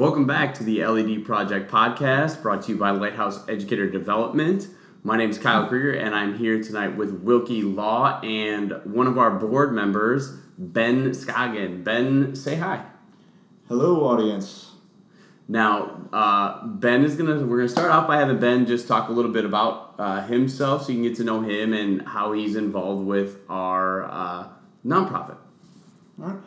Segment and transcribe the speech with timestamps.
[0.00, 4.66] Welcome back to the LED Project podcast brought to you by Lighthouse Educator Development.
[5.04, 9.18] My name is Kyle Krieger and I'm here tonight with Wilkie Law and one of
[9.18, 11.84] our board members, Ben Scoggin.
[11.84, 12.82] Ben, say hi.
[13.68, 14.70] Hello, audience.
[15.48, 17.44] Now, uh, Ben is gonna.
[17.44, 20.84] We're gonna start off by having Ben just talk a little bit about uh, himself,
[20.84, 24.48] so you can get to know him and how he's involved with our uh,
[24.82, 25.36] nonprofit.
[26.18, 26.40] All right.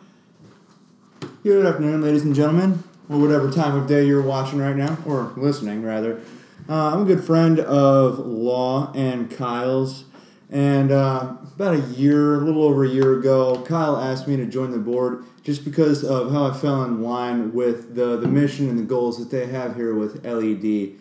[1.44, 5.34] Good afternoon, ladies and gentlemen, or whatever time of day you're watching right now, or
[5.36, 6.22] listening rather.
[6.70, 10.06] Uh, I'm a good friend of Law and Kyle's,
[10.50, 14.46] and uh, about a year, a little over a year ago, Kyle asked me to
[14.46, 18.70] join the board just because of how I fell in line with the, the mission
[18.70, 20.94] and the goals that they have here with LED.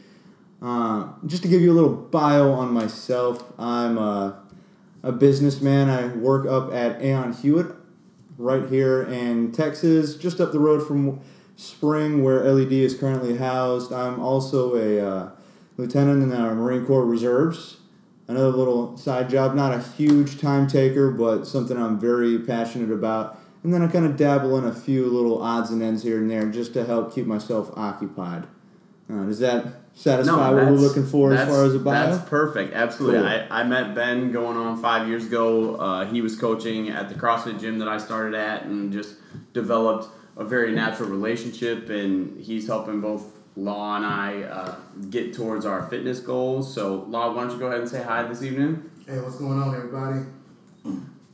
[0.60, 4.42] Uh, just to give you a little bio on myself, I'm a,
[5.02, 5.88] a businessman.
[5.88, 7.74] I work up at Aon Hewitt
[8.38, 11.20] right here in Texas, just up the road from
[11.56, 13.92] Spring, where LED is currently housed.
[13.92, 15.30] I'm also a uh,
[15.77, 17.78] lieutenant in our Marine Corps Reserves.
[18.28, 23.39] Another little side job, not a huge time taker, but something I'm very passionate about.
[23.62, 26.31] And then I kind of dabble in a few little odds and ends here and
[26.31, 28.47] there just to help keep myself occupied.
[29.12, 32.11] Uh, does that satisfy what we're looking for as far as a bio?
[32.11, 32.72] That's perfect.
[32.72, 33.19] Absolutely.
[33.19, 33.28] Cool.
[33.28, 35.77] I, I met Ben going on five years ago.
[35.77, 39.16] Uh, he was coaching at the CrossFit gym that I started at and just
[39.53, 41.88] developed a very natural relationship.
[41.91, 44.77] And he's helping both Law and I uh,
[45.11, 46.72] get towards our fitness goals.
[46.75, 48.91] So, Law, why don't you go ahead and say hi this evening?
[49.06, 50.20] Hey, what's going on, everybody?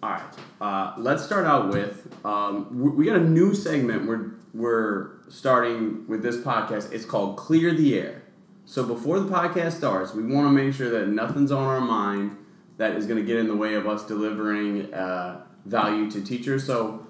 [0.02, 0.22] All right.
[0.60, 6.22] Uh, let's start out with um, we, got a new segment we're we're starting with
[6.22, 6.92] this podcast.
[6.92, 8.22] It's called Clear the Air.
[8.64, 12.36] So before the podcast starts, we want to make sure that nothing's on our mind
[12.76, 16.64] that is going to get in the way of us delivering uh, value to teachers.
[16.64, 17.06] So,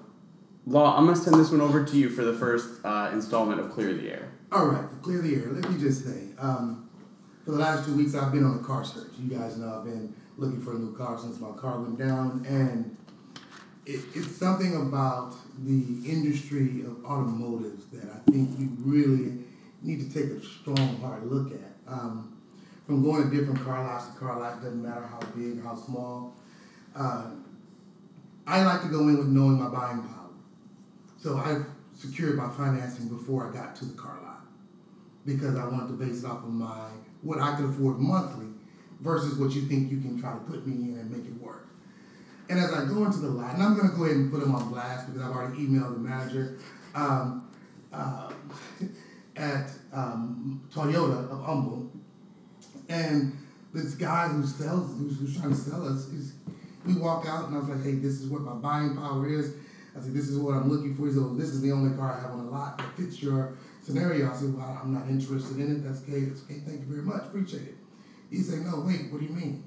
[0.65, 3.59] Law, I'm going to send this one over to you for the first uh, installment
[3.59, 4.31] of Clear the Air.
[4.51, 6.89] All right, clear the air, let me just say, um,
[7.45, 9.11] for the last two weeks, I've been on a car search.
[9.19, 12.45] You guys know I've been looking for a new car since my car went down,
[12.47, 12.97] and
[13.85, 15.35] it, it's something about
[15.65, 19.37] the industry of automotives that I think we really
[19.81, 21.91] need to take a strong, hard look at.
[21.91, 22.35] Um,
[22.85, 26.35] from going to different car lots to car lots, doesn't matter how big, how small.
[26.95, 27.31] Uh,
[28.47, 30.18] I like to go in with knowing my buying power.
[31.21, 31.65] So I've
[31.95, 34.45] secured my financing before I got to the car lot
[35.25, 36.87] because I wanted to base it off of my
[37.21, 38.47] what I could afford monthly
[39.01, 41.67] versus what you think you can try to put me in and make it work.
[42.49, 44.39] And as I go into the lot, and I'm going to go ahead and put
[44.39, 46.57] them on blast because I've already emailed the manager
[46.95, 47.47] um,
[47.93, 48.31] uh,
[49.35, 51.91] at um, Toyota of Humboldt,
[52.87, 53.37] and
[53.73, 56.33] this guy who sells, who's, who's trying to sell us, is
[56.85, 59.53] we walk out and I was like, hey, this is what my buying power is.
[59.97, 61.07] I said, this is what I'm looking for.
[61.07, 63.21] He said, well, this is the only car I have on the lot that fits
[63.21, 64.31] your scenario.
[64.31, 65.83] I said, well, I'm not interested in it.
[65.83, 66.21] That's okay.
[66.21, 66.61] That's okay.
[66.65, 67.23] Thank you very much.
[67.25, 67.75] Appreciate it.
[68.29, 69.63] He said, no, wait, what do you mean?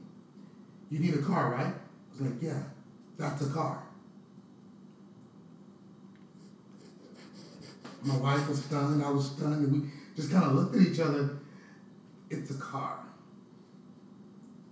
[0.90, 1.74] You need a car, right?
[1.74, 2.62] I was like, yeah,
[3.18, 3.82] that's a car.
[8.04, 9.02] My wife was stunned.
[9.02, 9.64] I was stunned.
[9.64, 11.38] And we just kind of looked at each other.
[12.30, 12.98] It's a car.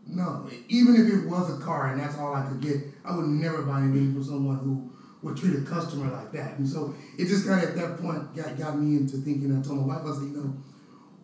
[0.07, 3.27] No, even if it was a car and that's all I could get, I would
[3.27, 4.90] never buy anything from someone who
[5.23, 6.59] would treat a customer like that.
[6.59, 9.57] And so it just kind of at that point got, got me into thinking.
[9.57, 10.57] I told my wife, I said, you know,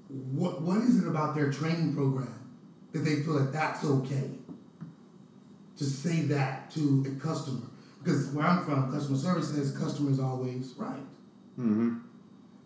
[0.08, 2.32] what what is it about their training program
[2.92, 4.30] that they feel that that's okay
[5.76, 7.66] to say that to a customer?
[8.02, 11.02] Because where I'm from, customer service says customer is always right.
[11.58, 11.98] Mm-hmm.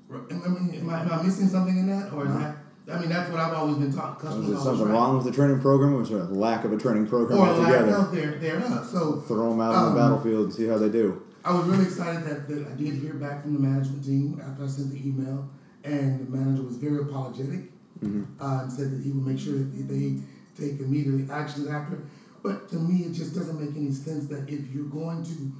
[0.08, 0.32] Right.
[0.32, 2.56] Am, am, am I, am I missing something in that, or is that?
[2.90, 4.16] I mean, that's what I've always been taught.
[4.16, 4.94] Was Customers there always something right.
[4.94, 7.46] wrong with the training program, or was there a lack of a training program or
[7.46, 7.96] lack altogether?
[7.96, 8.86] of there thereof.
[8.86, 11.22] So Throw them out on Um, the battlefield and see how they do.
[11.44, 14.64] I was really excited that, that I did hear back from the management team after
[14.64, 15.48] I sent the email,
[15.84, 17.70] and the manager was very apologetic
[18.02, 20.16] uh, and said that he would make sure that they
[20.58, 21.98] take immediate actions after.
[22.42, 25.52] But to me, it just doesn't make any sense that if you're going to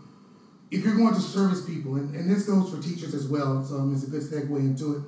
[0.71, 3.77] if you're going to service people, and, and this goes for teachers as well, so
[3.77, 5.03] um, it's a good segue into it,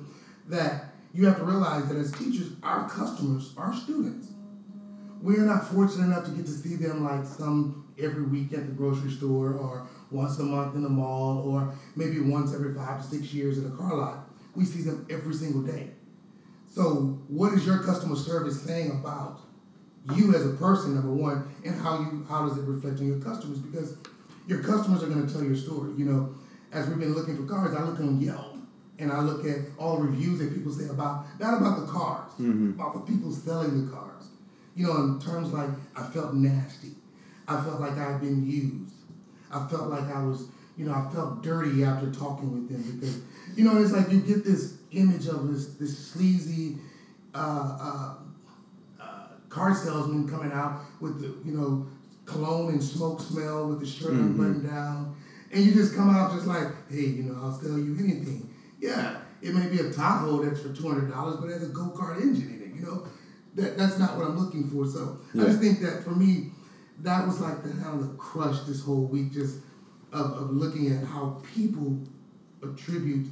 [0.49, 0.82] that
[1.13, 4.29] you have to realize that as teachers, our customers are students.
[5.21, 8.71] We're not fortunate enough to get to see them like some every week at the
[8.71, 13.07] grocery store or once a month in the mall or maybe once every five to
[13.07, 14.29] six years at a car lot.
[14.55, 15.91] We see them every single day.
[16.67, 19.39] So, what is your customer service saying about
[20.15, 23.19] you as a person, number one, and how you how does it reflect on your
[23.19, 23.59] customers?
[23.59, 23.95] Because
[24.47, 25.93] your customers are going to tell your story.
[25.95, 26.35] You know,
[26.71, 28.53] as we've been looking for cars, I look on Yelp
[28.99, 32.31] and I look at all the reviews that people say about not about the cars,
[32.75, 34.29] about the people selling the cars.
[34.75, 36.91] You know, in terms like I felt nasty,
[37.47, 38.95] I felt like I'd been used,
[39.51, 43.19] I felt like I was you know, I felt dirty after talking with them because,
[43.55, 46.77] you know, it's like you get this image of this this sleazy
[47.35, 48.13] uh, uh,
[48.99, 51.85] uh, car salesman coming out with the, you know,
[52.25, 54.21] cologne and smoke smell with the shirt Mhm.
[54.21, 55.13] unbuttoned down,
[55.51, 58.49] and you just come out just like, hey, you know, I'll sell you anything.
[58.83, 61.67] Yeah, it may be a Tahoe that's for two hundred dollars, but it has a
[61.67, 62.75] go kart engine in it.
[62.75, 63.07] You know,
[63.55, 64.85] that that's not what I'm looking for.
[64.85, 65.43] So Yeah.
[65.43, 66.51] I just think that for me,
[66.99, 69.59] that was like the kind of the crush this whole week, just
[70.11, 71.97] of, of looking at how people
[72.61, 73.27] attribute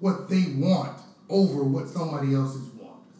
[0.00, 1.00] what they want
[1.30, 3.10] over what somebody else's wants.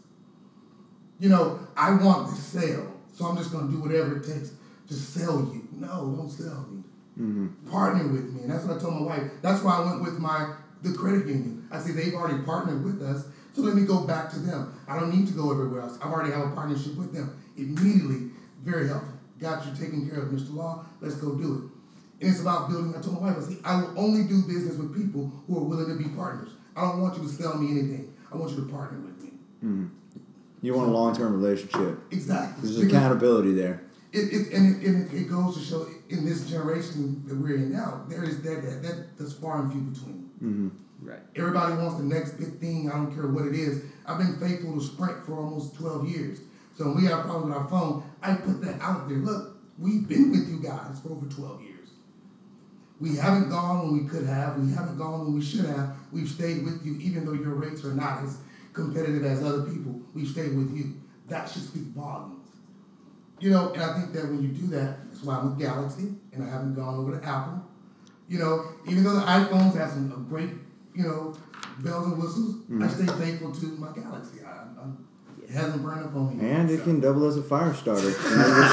[1.19, 4.53] You know, I want the sale, so I'm just gonna do whatever it takes
[4.89, 5.67] to sell you.
[5.73, 6.78] No, don't sell me.
[7.21, 7.71] Mm-hmm.
[7.71, 9.23] Partner with me, and that's what I told my wife.
[9.43, 11.67] That's why I went with my the credit union.
[11.71, 14.73] I said they've already partnered with us, so let me go back to them.
[14.87, 15.99] I don't need to go everywhere else.
[16.01, 17.37] I've already have a partnership with them.
[17.57, 18.31] Immediately,
[18.63, 19.15] very helpful.
[19.41, 20.55] Got you taken care of, Mr.
[20.55, 20.87] Law.
[21.01, 22.23] Let's go do it.
[22.25, 22.95] And it's about building.
[22.97, 25.65] I told my wife, I said, I will only do business with people who are
[25.65, 26.51] willing to be partners.
[26.77, 28.15] I don't want you to sell me anything.
[28.33, 29.31] I want you to partner with me.
[29.65, 29.87] Mm-hmm.
[30.63, 31.99] You want a long term relationship.
[32.11, 32.69] Exactly.
[32.69, 33.83] There's accountability there.
[34.13, 37.57] It, it, and, it, and it, it goes to show in this generation that we're
[37.57, 40.31] in now, there is that, that, that that's far and few between.
[40.43, 40.69] Mm-hmm.
[41.01, 41.21] Right.
[41.37, 42.91] Everybody wants the next big thing.
[42.91, 43.85] I don't care what it is.
[44.07, 46.41] I've been faithful to Sprint for almost 12 years.
[46.77, 49.19] So when we have problems with our phone, I put that out there.
[49.19, 51.91] Look, we've been with you guys for over 12 years.
[53.01, 54.59] We haven't gone when we could have.
[54.59, 55.97] We haven't gone when we should have.
[56.13, 58.39] We've stayed with you, even though your rates are not as
[58.73, 60.01] competitive as other people.
[60.15, 60.95] We've stayed with you.
[61.29, 62.38] That should speak volumes.
[63.41, 66.09] You know, and I think that when you do that, that's why I'm with Galaxy
[66.33, 67.63] and I haven't gone over to Apple.
[68.29, 70.51] You know, even though the iPhones have some uh, great,
[70.95, 71.37] you know,
[71.79, 74.41] bells and whistles, I stay faithful to my Galaxy.
[74.45, 75.07] I, I'm,
[75.43, 76.47] it hasn't burned up on me.
[76.51, 78.03] And it So- can double as a fire starter.
[78.11, 78.69] You know,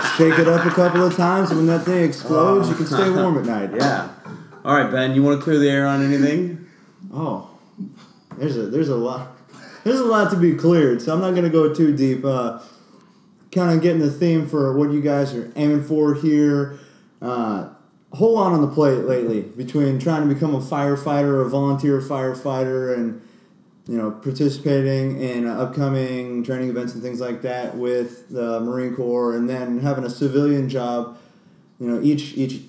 [0.00, 2.86] just shake it up a couple of times, and when that thing explodes, you can
[2.86, 3.70] stay warm at night.
[3.76, 4.08] Yeah.
[4.64, 5.14] All right, Ben.
[5.14, 6.66] You want to clear the air on anything?
[7.12, 7.50] Oh,
[8.38, 9.36] there's a there's a lot
[9.84, 12.24] there's a lot to be cleared, so I'm not gonna go too deep.
[12.24, 12.60] Uh,
[13.56, 16.78] kind of getting the theme for what you guys are aiming for here.
[17.22, 17.70] Uh,
[18.12, 22.94] whole lot on the plate lately between trying to become a firefighter, a volunteer firefighter,
[22.94, 23.20] and
[23.88, 29.34] you know participating in upcoming training events and things like that with the Marine Corps,
[29.34, 31.18] and then having a civilian job.
[31.80, 32.60] You know, each each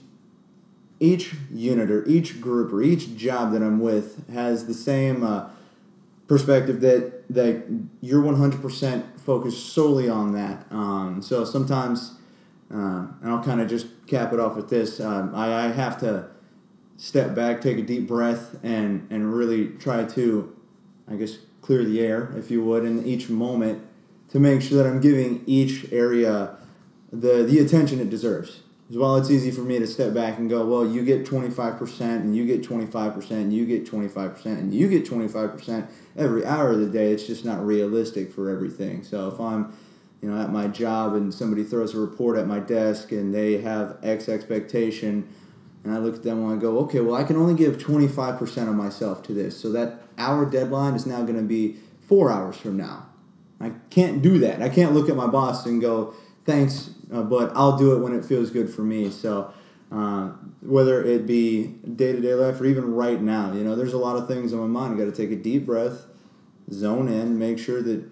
[1.01, 5.50] each unit or each group or each job that I'm with has the same uh,
[6.28, 7.66] perspective that that
[8.01, 10.65] you're 100% focused solely on that.
[10.71, 12.13] Um, so sometimes,
[12.74, 15.01] uh, and I'll kind of just cap it off with this.
[15.01, 16.29] Um, I, I have to
[16.95, 20.56] step back, take a deep breath, and and really try to,
[21.12, 23.85] I guess, clear the air, if you would, in each moment
[24.29, 26.56] to make sure that I'm giving each area
[27.12, 28.62] the the attention it deserves.
[28.89, 32.34] Well, it's easy for me to step back and go, well, you get 25%, and
[32.34, 36.86] you get 25%, and you get 25%, and you get 25% every hour of the
[36.86, 37.12] day.
[37.12, 39.04] It's just not realistic for everything.
[39.04, 39.75] So if I'm,
[40.22, 43.57] you know, at my job and somebody throws a report at my desk and they
[43.62, 45.28] have X expectation,
[45.84, 48.69] and I look at them and I go, okay, well, I can only give 25%
[48.69, 49.60] of myself to this.
[49.60, 51.75] So that hour deadline is now going to be
[52.07, 53.07] four hours from now.
[53.60, 54.62] I can't do that.
[54.62, 56.13] I can't look at my boss and go,
[56.45, 59.09] thanks, uh, but I'll do it when it feels good for me.
[59.09, 59.54] So,
[59.92, 60.31] uh,
[60.62, 63.98] whether it be day to day life or even right now, you know, there's a
[63.98, 64.95] lot of things on my mind.
[64.95, 66.06] I got to take a deep breath,
[66.72, 68.03] zone in, make sure that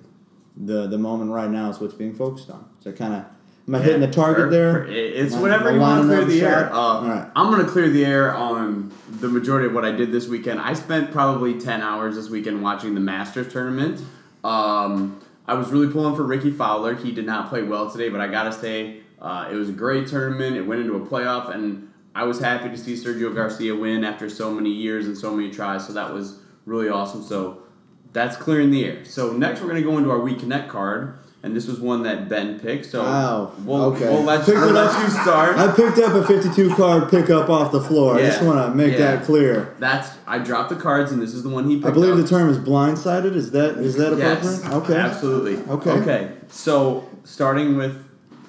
[0.58, 2.63] the the moment right now is what's being focused on.
[2.79, 3.25] So, kind of,
[3.67, 4.86] am I hitting the target Per- there?
[4.86, 6.48] It's Am I- whatever you want to clear the shot?
[6.50, 6.74] air.
[6.74, 7.27] Uh, All right.
[7.36, 10.62] I'm going to clear the air on the majority of what I did this weekend.
[10.62, 14.00] I spent probably 10 hours this weekend watching the Masters tournament.
[14.46, 16.95] Um, I was really pulling for Rickie Fowler.
[16.95, 19.73] He did not play well today, but I got to say, uh, it was a
[19.73, 20.57] great tournament.
[20.57, 24.29] It went into a playoff, and I was happy to see Sergio Garcia win after
[24.29, 25.85] so many years and so many tries.
[25.85, 27.21] So that was really awesome.
[27.23, 27.63] So
[28.11, 29.05] that's clearing the air.
[29.05, 31.19] So next, we're to go into our We Connect card.
[31.45, 32.87] And this was one that Ben picked.
[32.87, 33.51] So Wow.
[33.65, 34.09] we'll, Okay.
[34.09, 35.55] we'll let, we'll let you start.
[35.59, 38.15] I picked up a 52 card pickup off the floor.
[38.15, 39.17] I just want to make Yeah.
[39.17, 39.69] that clear.
[39.79, 41.85] That's I dropped the cards, and this is the one he picked.
[41.85, 42.17] I believe up.
[42.17, 43.35] the term is blindsided.
[43.35, 44.41] Is that is that appropriate?
[44.63, 44.95] Yes, Okay.
[44.95, 45.59] absolutely.
[45.69, 45.91] Okay.
[45.91, 46.27] Okay.
[46.49, 47.95] So starting with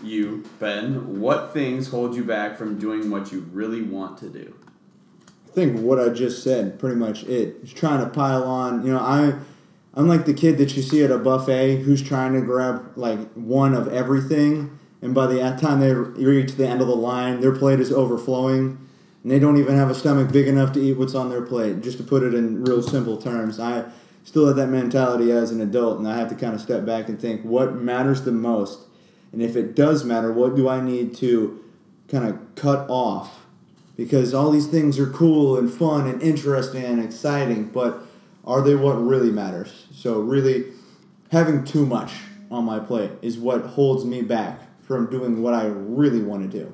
[0.03, 4.55] you, Ben, what things hold you back from doing what you really want to do?
[5.47, 7.63] I think what I just said, pretty much it.
[7.63, 8.87] Just trying to pile on.
[8.87, 9.35] You know, I,
[9.97, 13.33] I'm like the kid that you see at a buffet who's trying to grab like
[13.33, 17.55] one of everything, and by the time they reach the end of the line, their
[17.55, 18.79] plate is overflowing,
[19.23, 21.81] and they don't even have a stomach big enough to eat what's on their plate.
[21.81, 23.87] Just to put it in real simple terms, I
[24.23, 27.09] still have that mentality as an adult, and I have to kind of step back
[27.09, 28.81] and think what matters the most,
[29.33, 31.65] and if it does matter, what do I need to
[32.09, 33.47] kind of cut off
[33.97, 38.07] because all these things are cool and fun and interesting and exciting, but
[38.45, 39.86] are they what really matters?
[40.07, 40.67] So, really,
[41.33, 42.13] having too much
[42.49, 46.59] on my plate is what holds me back from doing what I really want to
[46.59, 46.73] do.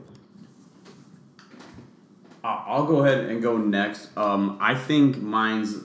[2.44, 4.14] I'll go ahead and go next.
[4.18, 5.76] Um, I think mine's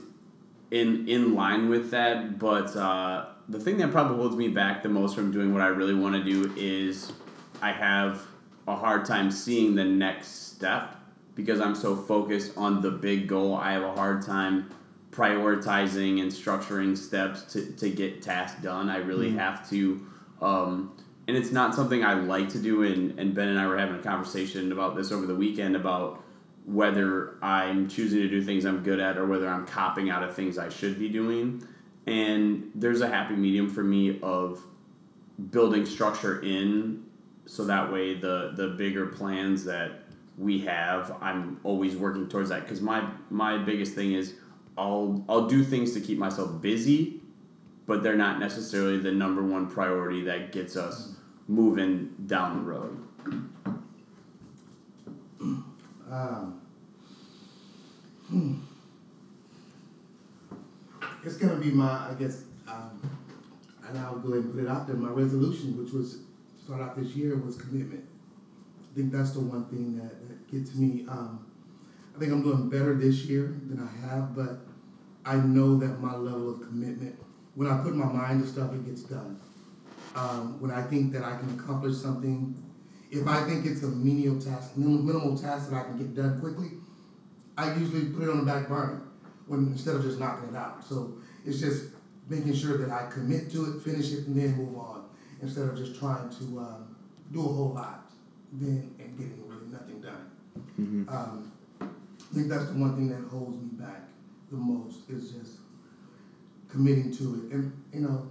[0.71, 4.89] in in line with that, but uh, the thing that probably holds me back the
[4.89, 7.13] most from doing what I really want to do is
[7.61, 8.27] I have
[8.67, 10.97] a hard time seeing the next step
[11.33, 13.55] because I'm so focused on the big goal.
[13.55, 14.69] I have a hard time
[15.17, 18.87] prioritizing and structuring steps to, to get tasks done.
[18.89, 19.39] I really Mm-hmm.
[19.39, 20.05] have to,
[20.41, 20.95] um,
[21.27, 22.83] and it's not something I like to do.
[22.83, 26.23] And, and Ben and I were having a conversation about this over the weekend about
[26.65, 30.35] whether I'm choosing to do things I'm good at or whether I'm copping out of
[30.35, 31.63] things I should be doing.
[32.05, 34.63] And there's a happy medium for me of
[35.51, 37.05] building structure in
[37.45, 40.03] so that way the the bigger plans that
[40.37, 44.33] we have I'm always working towards that because my my biggest thing is
[44.77, 47.21] I'll I'll do things to keep myself busy
[47.85, 51.15] but they're not necessarily the number one priority that gets us
[51.47, 53.07] moving down the road
[56.11, 56.61] Um,
[58.27, 58.53] hmm.
[61.23, 63.01] It's gonna be my, I guess, um,
[63.87, 64.95] and I'll go ahead and put it out there.
[64.95, 66.19] My resolution, which was
[66.63, 68.05] start out this year, was commitment.
[68.91, 71.05] I think that's the one thing that, that gets me.
[71.09, 71.45] Um,
[72.15, 74.59] I think I'm doing better this year than I have, but
[75.27, 77.19] I know that my level of commitment,
[77.55, 79.37] when I put my mind to stuff, it gets done.
[80.15, 82.55] Um, when I think that I can accomplish something,
[83.11, 86.39] if I think it's a menial task, minimal, minimal task that I can get done
[86.39, 86.69] quickly,
[87.57, 89.01] I usually put it on the back burner
[89.47, 90.85] when instead of just knocking it out.
[90.85, 91.15] So
[91.45, 91.87] it's just
[92.29, 95.09] making sure that I commit to it, finish it, and then move on
[95.41, 96.95] instead of just trying to um,
[97.33, 98.09] do a whole lot
[98.53, 100.31] then and getting really nothing done.
[100.79, 101.09] Mm-hmm.
[101.09, 104.06] Um, I think that's the one thing that holds me back
[104.49, 105.57] the most is just
[106.69, 108.27] committing to it, and you know,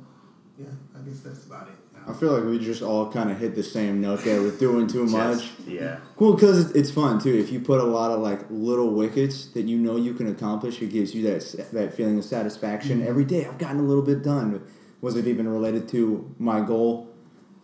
[0.58, 1.74] yeah, I guess that's about it.
[2.08, 4.86] I feel like we just all kind of hit the same note there with doing
[4.86, 5.40] too much.
[5.40, 7.34] Just- yeah Cool, because it's, it's fun too.
[7.34, 10.80] If you put a lot of like little wickets that you know you can accomplish,
[10.80, 13.08] it gives you that that feeling of satisfaction mm-hmm.
[13.08, 13.46] every day.
[13.46, 14.62] I've gotten a little bit done.
[15.00, 17.12] Was it even related to my goal?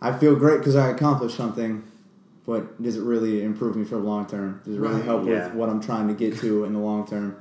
[0.01, 1.83] I feel great because I accomplished something,
[2.45, 4.61] but does it really improve me for the long term?
[4.65, 5.05] Does it really Right.
[5.05, 5.47] help Yeah.
[5.47, 7.37] with what I'm trying to get to in the long term?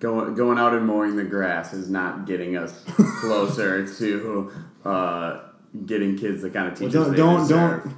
[0.00, 2.84] Going going out and mowing the grass is not getting us
[3.20, 4.52] closer to
[4.84, 5.40] uh,
[5.86, 7.82] getting kids the kind of Well, teachers don't they don't deserve.
[7.84, 7.94] don't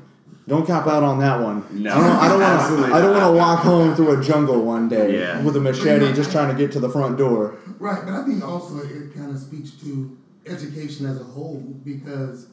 [0.48, 1.64] don't cop out on that one.
[1.70, 2.94] No, I don't, want to.
[2.94, 3.20] I don't not.
[3.22, 5.40] want to walk home through a jungle one day Yeah.
[5.42, 7.58] with a machete, just trying to get to the front door.
[7.78, 10.16] Right, but I think also it kind of speaks to
[10.46, 12.48] education as a whole because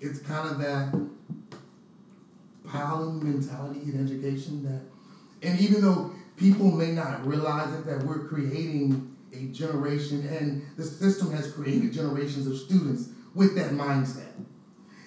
[0.00, 0.92] it's kind of that
[2.66, 4.80] piling mentality in education that,
[5.48, 10.84] and even though people may not realize it, that we're creating a generation and the
[10.84, 14.32] system has created generations of students with that mindset.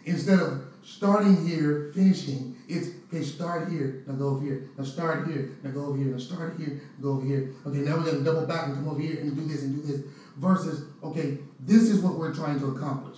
[0.06, 5.28] Instead of starting here, finishing, it's okay, start here, now go over here, now start
[5.28, 7.54] here, now go over here, now start here, go over here.
[7.66, 9.82] Okay, now we're gonna double back and come over here and do this and do
[9.82, 10.02] this.
[10.38, 13.18] Versus, okay, this is what we're trying to accomplish.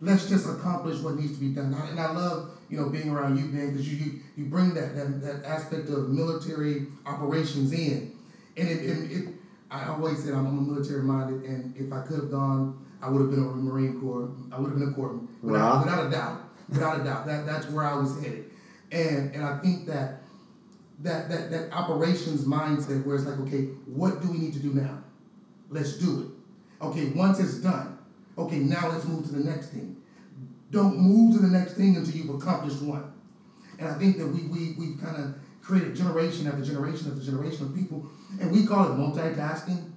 [0.00, 1.72] Let's just accomplish what needs to be done.
[1.72, 4.94] And I love, you know, being around you, man, because you, you you bring that,
[4.94, 8.12] that that aspect of military operations in.
[8.56, 9.34] And it, it, it
[9.70, 13.20] I always said I'm a military minded, and if I could have gone, I would
[13.20, 14.30] have been a Marine Corps.
[14.52, 15.84] I would have been a corpsman, without, Wow.
[15.84, 17.26] without a doubt, without a doubt.
[17.26, 18.50] That that's where I was headed,
[18.92, 20.22] and and I think that
[21.02, 24.72] that that that operations mindset, where it's like, okay, what do we need to do
[24.74, 25.02] now?
[25.70, 26.84] Let's do it.
[26.84, 27.98] Okay, once it's done,
[28.38, 29.96] okay, now let's move to the next thing.
[30.70, 33.12] Don't move to the next thing until you've accomplished one.
[33.78, 37.66] And I think that we we we've kind of created generation after generation after generation
[37.66, 38.06] of people,
[38.40, 39.90] and we call it multitasking.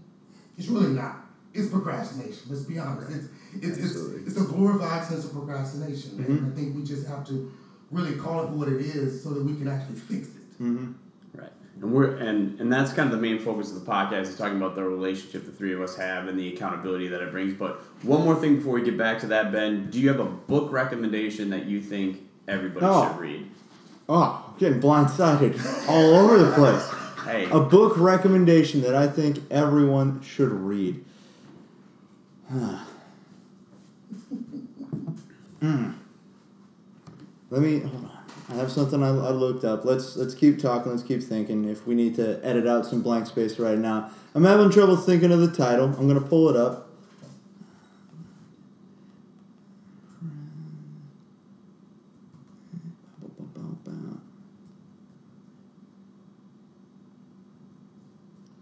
[0.58, 1.26] It's really not.
[1.54, 2.44] It's procrastination.
[2.48, 3.12] Let's be honest.
[3.12, 3.28] It's
[3.64, 3.96] it's it's,
[4.28, 6.24] it's a glorified sense of procrastination.
[6.24, 7.52] And I think we just have to
[7.92, 10.62] really call it for what it is, so that we can actually fix it.
[10.62, 10.94] Mm-hmm.
[11.84, 14.56] And we're and and that's kind of the main focus of the podcast is talking
[14.56, 17.54] about the relationship the three of us have and the accountability that it brings.
[17.54, 20.26] But one more thing before we get back to that, Ben, do you have a
[20.26, 23.10] book recommendation that you think everybody Oh.
[23.12, 23.48] should read?
[24.08, 25.60] Oh, I'm getting blindsided
[25.90, 26.90] all over the place.
[27.26, 31.04] Hey, A book recommendation that I think everyone should read.
[35.60, 35.92] Hmm.
[37.50, 38.13] Let me hold on.
[38.50, 39.86] I have something I, I looked up.
[39.86, 40.92] Let's let's keep talking.
[40.92, 41.66] Let's keep thinking.
[41.66, 45.32] If we need to edit out some blank space right now, I'm having trouble thinking
[45.32, 45.86] of the title.
[45.98, 46.90] I'm gonna pull it up.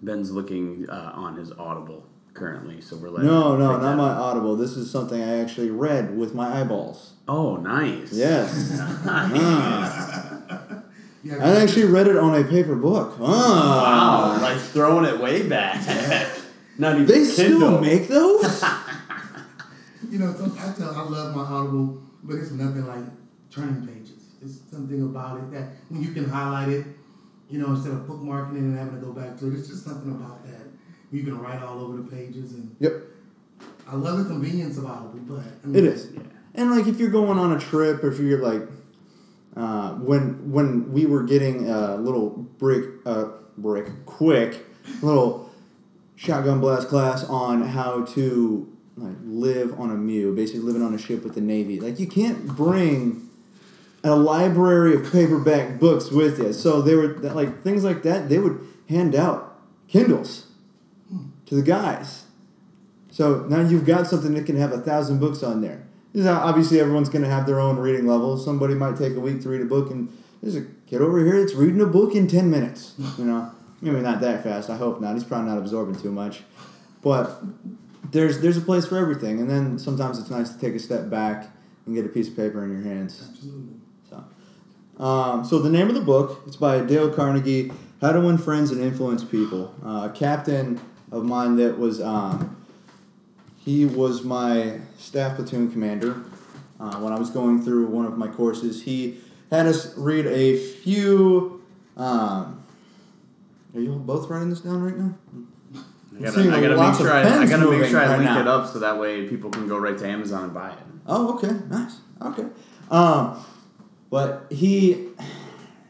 [0.03, 3.27] Ben's looking uh, on his Audible currently, so we're letting.
[3.29, 4.17] No, no, not my up.
[4.19, 4.55] Audible.
[4.55, 7.13] This is something I actually read with my eyeballs.
[7.27, 8.11] Oh, nice.
[8.13, 8.79] Yes.
[9.05, 10.77] Ah.
[11.23, 13.15] Yeah, I actually read it on a paper book.
[13.21, 14.33] Ah.
[14.37, 15.77] Wow, like throwing it way back.
[16.79, 17.31] Not even They Kindle.
[17.31, 18.63] still make those?
[20.09, 23.03] You know, I tell I love my Audible, but it's nothing like
[23.51, 24.29] turning pages.
[24.41, 26.85] It's something about it that when you can highlight it,
[27.51, 29.85] you know, instead of bookmarking it and having to go back to it, it's just
[29.85, 30.60] something about that.
[31.11, 32.93] You can write all over the pages, and yep.
[33.87, 36.11] I love the convenience of Audible, but I mean, It is.
[36.13, 36.21] Yeah.
[36.55, 38.67] And like if you're going on a trip, or if you're like,
[39.55, 43.25] uh, when when we were getting a little brick, uh,
[43.57, 44.65] brick, quick,
[45.01, 45.49] little
[46.15, 50.97] shotgun blast class on how to like live on a MEU, basically living on a
[50.97, 51.79] ship with the Navy.
[51.79, 53.29] Like you can't bring
[54.03, 56.53] a library of paperback books with you.
[56.53, 58.29] So they were that, like things like that.
[58.29, 60.50] They would hand out Kindles
[61.51, 62.23] to the guys.
[63.11, 65.85] So now you've got something that can have a thousand books on there.
[66.13, 68.37] Know, obviously, everyone's going to have their own reading level.
[68.37, 70.07] Somebody might take a week to read a book, and
[70.41, 72.93] there's a kid over here that's reading a book in 10 minutes.
[73.17, 74.69] You know, maybe not that fast.
[74.69, 75.13] I hope not.
[75.13, 76.43] He's probably not absorbing too much.
[77.01, 77.41] But
[78.11, 79.41] there's there's a place for everything.
[79.41, 81.49] And then sometimes it's nice to take a step back
[81.85, 83.27] and get a piece of paper in your hands.
[83.29, 83.75] absolutely.
[84.09, 87.73] So, um, so the name of the book it's by Dale Carnegie.
[87.99, 89.75] How to Win Friends and Influence People.
[89.85, 90.79] Uh, captain
[91.11, 92.55] of mine that was um,
[93.57, 96.23] he was my staff platoon commander
[96.79, 98.83] uh, when I was going through one of my courses.
[98.83, 99.19] He
[99.51, 101.61] had us read a few.
[101.97, 102.63] Um,
[103.75, 105.13] are you both writing this down right now?
[106.17, 108.41] I gotta, I gotta make sure I, I gotta make sure I right link now.
[108.41, 110.77] it up so that way people can go right to Amazon and buy it.
[111.07, 111.97] Oh, okay, nice.
[112.21, 112.45] Okay,
[112.91, 113.43] um,
[114.09, 115.07] but he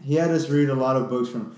[0.04, 1.58] he had us read a lot of books from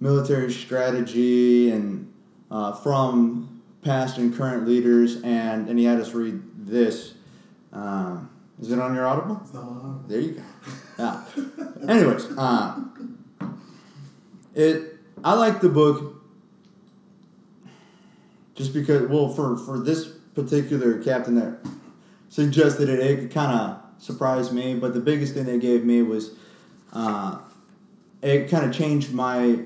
[0.00, 2.11] military strategy and
[2.52, 7.14] uh, from past and current leaders, and and he had us read this.
[7.72, 9.40] Um, is it on your Audible?
[9.42, 10.04] It's not Audible.
[10.06, 10.42] There you go.
[10.98, 11.24] Yeah.
[11.88, 12.80] Anyways, uh,
[14.54, 16.22] it I like the book
[18.54, 21.58] just because well for for this particular captain that
[22.28, 24.74] suggested it, it kind of surprised me.
[24.74, 26.34] But the biggest thing they gave me was
[26.92, 27.38] uh,
[28.20, 29.60] it kind of changed my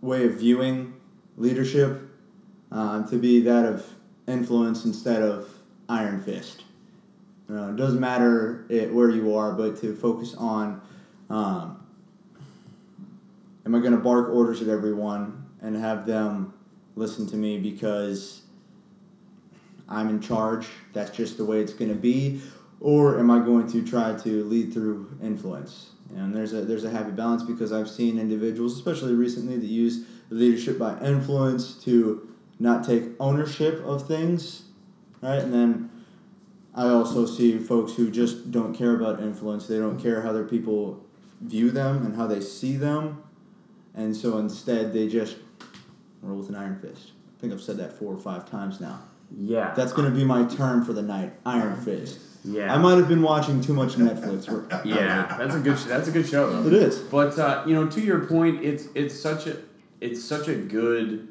[0.00, 0.94] way of viewing
[1.36, 2.10] leadership
[2.74, 3.86] uh, to be that of
[4.26, 5.48] influence instead of
[5.88, 6.64] iron fist.
[7.48, 10.82] You know, it doesn't matter it, where you are, but to focus on
[11.30, 11.86] um,
[13.64, 16.52] am I going to bark orders at everyone and have them
[16.96, 18.42] listen to me because
[19.88, 20.66] I'm in charge?
[20.92, 22.40] That's just the way it's going to be.
[22.80, 25.90] Or am I going to try to lead through influence?
[26.16, 30.04] And there's a there's a happy balance because I've seen individuals, especially recently, that use
[30.28, 34.62] leadership by influence to not take ownership of things,
[35.20, 35.40] right?
[35.40, 35.90] And then
[36.74, 39.66] I also see folks who just don't care about influence.
[39.66, 41.04] They don't care how their people
[41.40, 43.22] view them and how they see them.
[43.94, 45.36] And so instead, they just
[46.22, 47.12] roll with an iron fist.
[47.36, 49.00] I think I've said that four or five times now.
[49.36, 49.72] Yeah.
[49.74, 52.18] That's going to be my term for the night iron fist.
[52.44, 52.72] yeah.
[52.74, 54.46] I might have been watching too much Netflix.
[54.84, 55.78] yeah, that's a good.
[55.78, 56.66] sh- That's a good show though.
[56.66, 56.98] It is.
[56.98, 59.56] But uh, you know, to your point, it's it's such a
[60.00, 61.28] it's such a good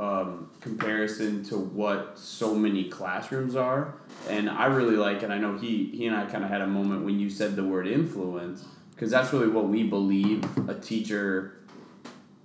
[0.00, 3.94] um, comparison to what so many classrooms are,
[4.28, 5.22] and I really like.
[5.22, 7.54] And I know he he and I kind of had a moment when you said
[7.54, 11.60] the word influence because that's really what we believe a teacher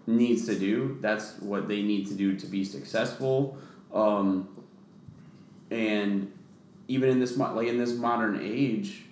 [0.06, 0.98] needs to do.
[1.02, 3.58] That's what they need to do to be successful.
[3.94, 4.50] Um,
[5.72, 6.32] and
[6.89, 9.04] even in this like in this modern age,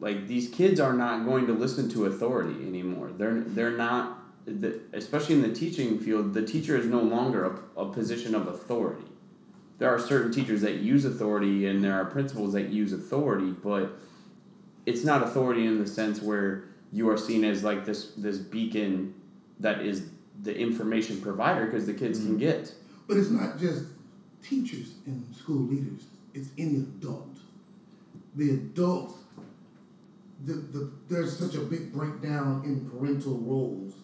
[0.00, 3.10] like these kids are not going to listen to authority anymore.
[3.16, 6.34] They're they're not, the, especially in the teaching field.
[6.34, 7.44] The teacher is no longer
[7.76, 9.06] a, a position of authority.
[9.78, 13.98] There are certain teachers that use authority, and there are principals that use authority, but
[14.86, 19.14] it's not authority in the sense where you are seen as like this this beacon
[19.60, 20.08] that is
[20.42, 22.38] the information provider because the kids can mm-hmm.
[22.38, 22.74] get.
[23.06, 23.86] But it's not just
[24.42, 26.04] teachers and school leaders.
[26.34, 27.36] It's any adult.
[28.34, 29.14] The adults,
[30.44, 33.94] the, the, there's such a big breakdown in parental roles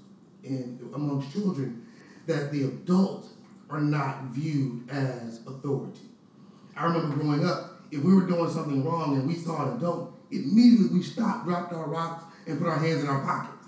[0.49, 1.87] in amongst children
[2.27, 3.29] that the adults
[3.71, 6.01] are not viewed as authority.
[6.77, 10.15] I remember growing up, if we were doing something wrong and we saw an adult,
[10.31, 13.67] immediately we stopped, dropped our rocks, and put our hands in our pockets.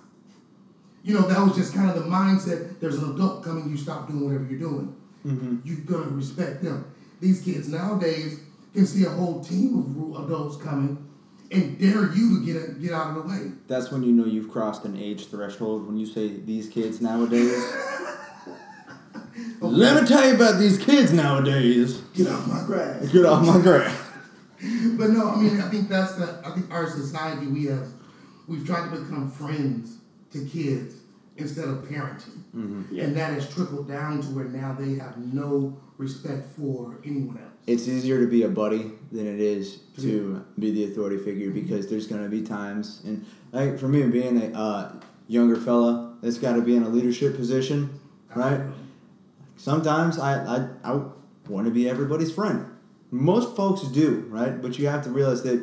[1.02, 2.78] You know, that was just kind of the mindset.
[2.80, 4.94] There's an adult coming, you stop doing whatever you're doing.
[5.26, 5.56] Mm-hmm.
[5.64, 6.92] You're gonna respect them.
[7.20, 8.40] These kids nowadays
[8.74, 11.09] can see a whole team of adults coming
[11.50, 13.52] and dare you to get get out of the way.
[13.66, 17.60] That's when you know you've crossed an age threshold when you say these kids nowadays.
[19.60, 21.98] Let me tell you about these kids nowadays.
[22.14, 23.08] Get off my grass.
[23.10, 23.96] Get off my grass.
[24.62, 26.38] But no, I mean, I think that's the.
[26.44, 27.88] I think our society we have,
[28.46, 29.96] we've tried to become friends
[30.32, 30.96] to kids
[31.38, 32.82] instead of parenting, mm-hmm.
[32.90, 33.04] Yeah.
[33.04, 37.49] and that has trickled down to where now they have no respect for anyone else.
[37.66, 41.88] It's easier to be a buddy than it is to be the authority figure because
[41.88, 44.92] there's going to be times, and like for me, being a uh,
[45.28, 48.00] younger fella that's got to be in a leadership position,
[48.34, 48.60] right?
[49.56, 51.00] Sometimes I, I, I
[51.48, 52.66] want to be everybody's friend.
[53.10, 54.60] Most folks do, right?
[54.60, 55.62] But you have to realize that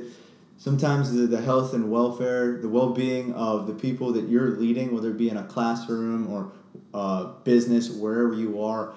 [0.58, 4.94] sometimes the, the health and welfare, the well being of the people that you're leading,
[4.94, 6.52] whether it be in a classroom or
[6.94, 8.94] uh, business, wherever you are,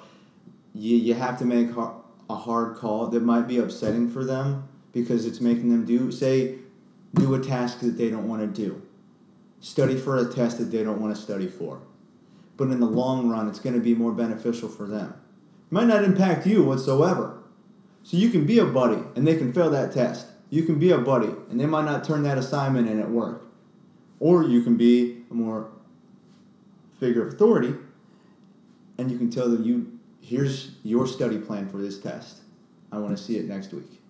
[0.75, 1.71] you, you have to make
[2.31, 6.57] a hard call that might be upsetting for them because it's making them do, say,
[7.15, 8.83] do a task that they don't want to do,
[9.61, 11.83] study for a test that they don't want to study for
[12.61, 15.15] but in the long run, it's going to be more beneficial for them.
[15.15, 17.39] It might not impact you whatsoever.
[18.03, 20.27] So you can be a buddy and they can fail that test.
[20.51, 23.47] You can be a buddy and they might not turn that assignment in at work.
[24.19, 25.71] Or you can be a more
[26.99, 27.73] figure of authority
[28.99, 32.39] and you can tell them you here's your study plan for this test.
[32.93, 34.01] I want to see it next week.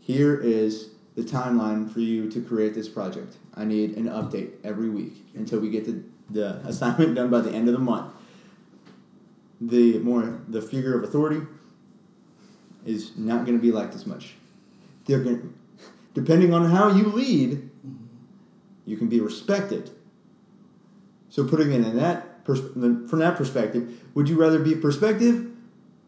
[0.00, 3.36] Here is the timeline for you to create this project.
[3.54, 7.50] I need an update every week until we get the, the assignment done by the
[7.50, 8.12] end of the month.
[9.60, 11.40] The more the figure of authority
[12.84, 14.34] is not going to be liked as much.
[15.06, 15.54] They're going,
[16.12, 17.70] depending on how you lead,
[18.84, 19.90] you can be respected.
[21.30, 25.46] So putting it in that pers- from that perspective, would you rather be perspective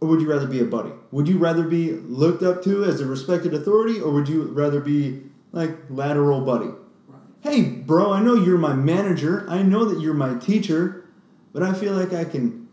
[0.01, 0.93] or would you rather be a buddy?
[1.11, 4.81] Would you rather be looked up to as a respected authority or would you rather
[4.81, 5.23] be
[5.53, 6.71] like lateral buddy?
[7.09, 7.21] Right.
[7.43, 9.47] Hey, bro, I know you're my manager.
[9.49, 11.09] I know that you're my teacher,
[11.53, 12.69] but I feel like I can.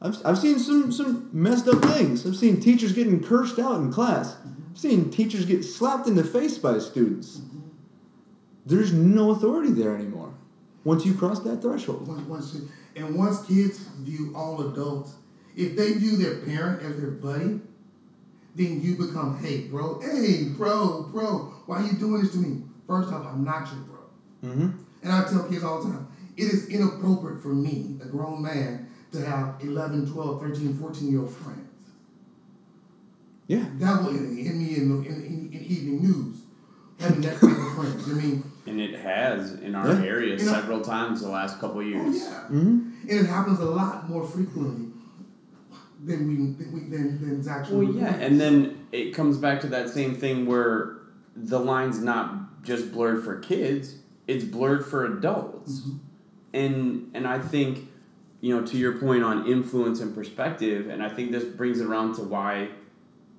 [0.00, 2.26] I've, I've seen some, some messed up things.
[2.26, 4.36] I've seen teachers getting cursed out in class.
[4.70, 7.36] I've seen teachers get slapped in the face by students.
[7.38, 7.58] Mm-hmm.
[8.66, 10.32] There's no authority there anymore
[10.84, 12.08] once you cross that threshold.
[12.08, 15.14] Once, once you- and once kids view all adults,
[15.56, 17.60] if they view their parent as their buddy,
[18.54, 22.62] then you become, hey, bro, hey, bro, bro, why are you doing this to me?
[22.86, 23.98] First off, I'm not your bro.
[24.44, 24.70] Mm-hmm.
[25.02, 28.88] And I tell kids all the time, it is inappropriate for me, a grown man,
[29.12, 31.58] to have 11, 12, 13, 14 year old friends.
[33.46, 33.64] Yeah.
[33.74, 36.38] That will end me in, in, in, in evening news,
[36.98, 38.08] having that kind of friends.
[38.08, 40.02] I mean, And it has in our Yeah.
[40.04, 42.16] area You know- several times the last couple of oh years.
[42.20, 42.44] yeah.
[42.50, 42.58] Mm-hmm.
[43.08, 44.86] And it happens a lot more frequently
[46.04, 47.86] than we than we than, than it's actually.
[47.86, 50.98] Well, yeah, and then it comes back to that same thing where
[51.34, 53.96] the line's not just blurred for kids;
[54.28, 55.80] it's blurred for adults.
[55.80, 55.98] Mhm.
[56.54, 57.88] And and I think,
[58.40, 61.86] you know, to your point on influence and perspective, and I think this brings it
[61.86, 62.68] around to why,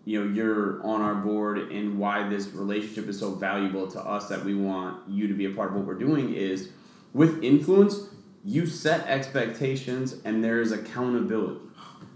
[0.06, 4.28] you know, you're on our board and why this relationship is so valuable to us
[4.30, 6.70] that we want you to be a part of what we're doing is
[7.14, 8.10] with influence.
[8.44, 11.62] You set expectations and there is accountability.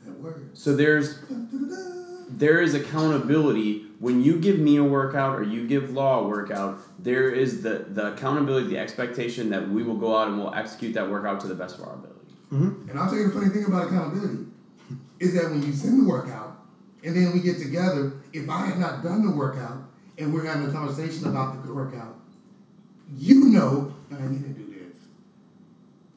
[0.06, 0.50] that word.
[0.54, 1.20] So there's
[2.30, 6.78] there is accountability when you give me a workout or you give law a workout
[7.00, 10.94] there is the, the accountability the expectation that we will go out and we'll execute
[10.94, 12.18] that workout to the best of our ability
[12.52, 12.90] Mm-hmm.
[12.90, 14.46] And I'll tell you the funny thing about accountability
[15.20, 16.47] is that when you send the workout
[17.04, 19.78] and then we get together, if I have not done the workout
[20.18, 22.16] and we're having a conversation about the workout,
[23.16, 24.98] you know, man, you didn't do this.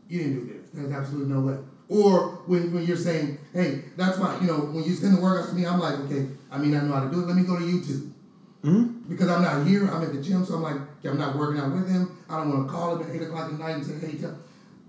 [0.08, 0.70] You didn't do this.
[0.72, 1.58] There's absolutely no way.
[1.88, 5.48] Or when, when you're saying, hey, that's why, you know, when you send the workout
[5.50, 7.26] to me, I'm like, okay, I mean, I know how to do it.
[7.26, 8.12] Let me go to YouTube.
[8.62, 9.08] Mm-hmm.
[9.08, 11.60] Because I'm not here, I'm at the gym, so I'm like, okay, I'm not working
[11.60, 12.16] out with him.
[12.28, 14.38] I don't want to call him at 8 o'clock at night and say, hey, tell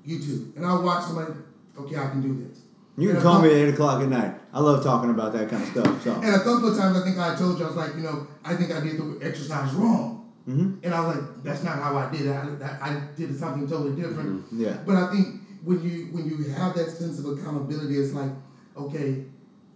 [0.07, 0.55] YouTube.
[0.55, 1.33] And I'll watch somebody,
[1.77, 2.60] okay, I can do this.
[3.01, 4.35] You can call couple- me at 8 o'clock at night.
[4.53, 6.03] I love talking about that kind of stuff.
[6.03, 6.13] So.
[6.13, 8.27] And a couple of times I think I told you, I was like, you know,
[8.43, 10.29] I think I did the exercise wrong.
[10.47, 10.83] Mm-hmm.
[10.83, 12.31] And I was like, that's not how I did it.
[12.31, 14.45] I, I, did something totally different.
[14.51, 14.77] Yeah.
[14.85, 18.31] But I think when you when you have that sense of accountability, it's like,
[18.75, 19.23] okay,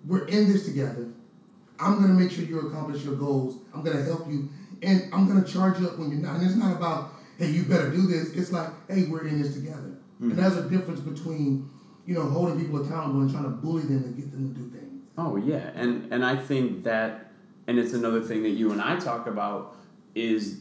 [0.05, 1.07] we're in this together.
[1.79, 3.59] I'm gonna make sure you accomplish your goals.
[3.73, 4.49] I'm gonna help you,
[4.81, 6.37] and I'm gonna charge you up when you're not.
[6.37, 8.33] And it's not about, hey, you better do this.
[8.33, 9.95] It's like, hey, we're in this together.
[10.21, 11.69] And there's a difference between,
[12.05, 14.69] you know, holding people accountable and trying to bully them and get them to do
[14.69, 15.01] things.
[15.17, 17.31] oh yeah and and i think that
[17.67, 19.75] and it's another thing that you and i talk about
[20.13, 20.59] is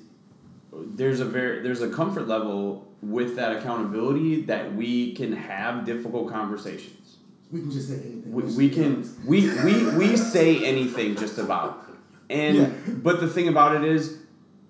[0.73, 6.31] there's a very there's a comfort level with that accountability that we can have difficult
[6.31, 7.17] conversations
[7.53, 8.33] We can just say anything.
[8.33, 8.93] we, we can
[9.27, 11.85] we, we we say anything just about
[12.31, 12.71] and Yeah.
[12.89, 14.19] but the thing about it is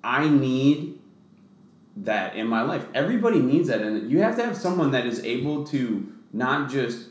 [0.03, 0.99] i need
[1.97, 5.23] that in my life everybody needs that and you have to have someone that is
[5.25, 7.07] able to not just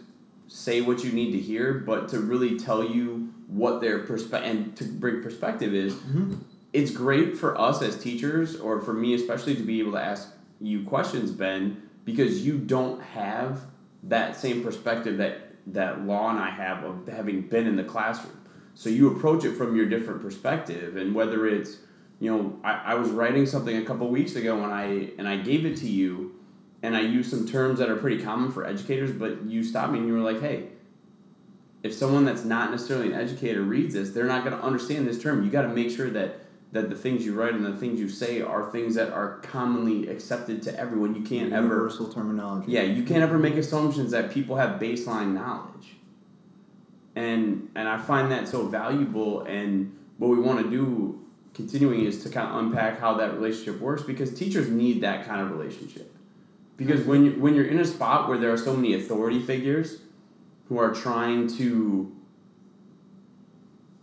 [0.48, 4.76] say what you need to hear, but to really tell you what their perspective and
[4.76, 5.94] to bring perspective is.
[5.96, 6.38] Mhm.
[6.74, 10.34] It's great for us as teachers, or for me especially, to be able to ask
[10.60, 13.62] you questions, Ben, because you don't have
[14.04, 18.36] that same perspective that that Law and I have of having been in the classroom.
[18.76, 21.78] So you approach it from your different perspective, and whether it's
[22.20, 25.38] you know, I, I was writing something a couple weeks ago and I and I
[25.38, 26.33] gave it to you
[26.84, 30.00] and I used some terms that are pretty common for educators, but you stopped me
[30.00, 30.68] and you were like, hey,
[31.82, 35.22] if someone that's not necessarily an educator reads this, they're not going to understand this
[35.22, 35.44] term.
[35.46, 36.42] You got to make sure that
[36.74, 40.08] that the things you write and the things you say are things that are commonly
[40.08, 41.14] accepted to everyone.
[41.14, 42.72] You can't ever Universal terminology.
[42.72, 45.96] yeah, you can't ever make assumptions that people have baseline knowledge.
[47.16, 52.24] And and I find that so valuable and what we want to do continuing is
[52.24, 56.13] to kind of unpack how that relationship works because teachers need that kind of relationship.
[56.86, 60.00] Because when you when you're in a spot where there are so many authority figures
[60.70, 62.12] who are trying to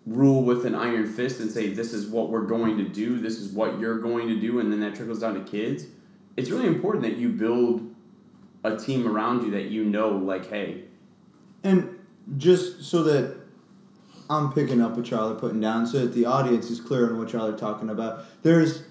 [0.07, 3.39] rule with an iron fist and say this is what we're going to do, this
[3.39, 5.85] is what you're going to do and then that trickles down to kids,
[6.37, 7.95] it's really important that you build
[8.65, 10.85] a team around you that you know like hey.
[11.63, 11.99] And
[12.37, 13.37] just so that
[14.29, 17.19] I'm picking up what y'all are putting down, so that the audience is clear on
[17.19, 18.85] what y'all are talking about, there's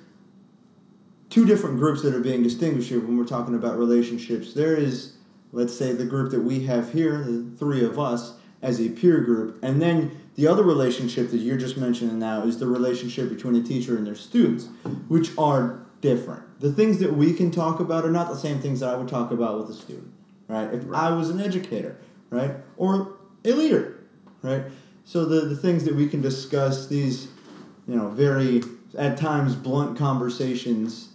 [1.30, 4.54] two different groups that are being distinguished here when we're talking about relationships.
[4.54, 5.14] There is,
[5.52, 9.22] let's say, the group that we have here, the three of us, as a peer
[9.22, 13.56] group, and then the other relationship that you're just mentioning now is the relationship between
[13.56, 14.68] a teacher and their students,
[15.08, 16.44] which are different.
[16.60, 19.08] The things that we can talk about are not the same things that I would
[19.08, 20.12] talk about with a student,
[20.48, 20.74] right?
[20.74, 21.98] If I was an educator,
[22.30, 24.00] right, or a leader,
[24.42, 24.64] right.
[25.06, 27.30] So the the things that we can discuss these,
[27.88, 28.62] you know, very
[28.98, 31.09] at times blunt conversations,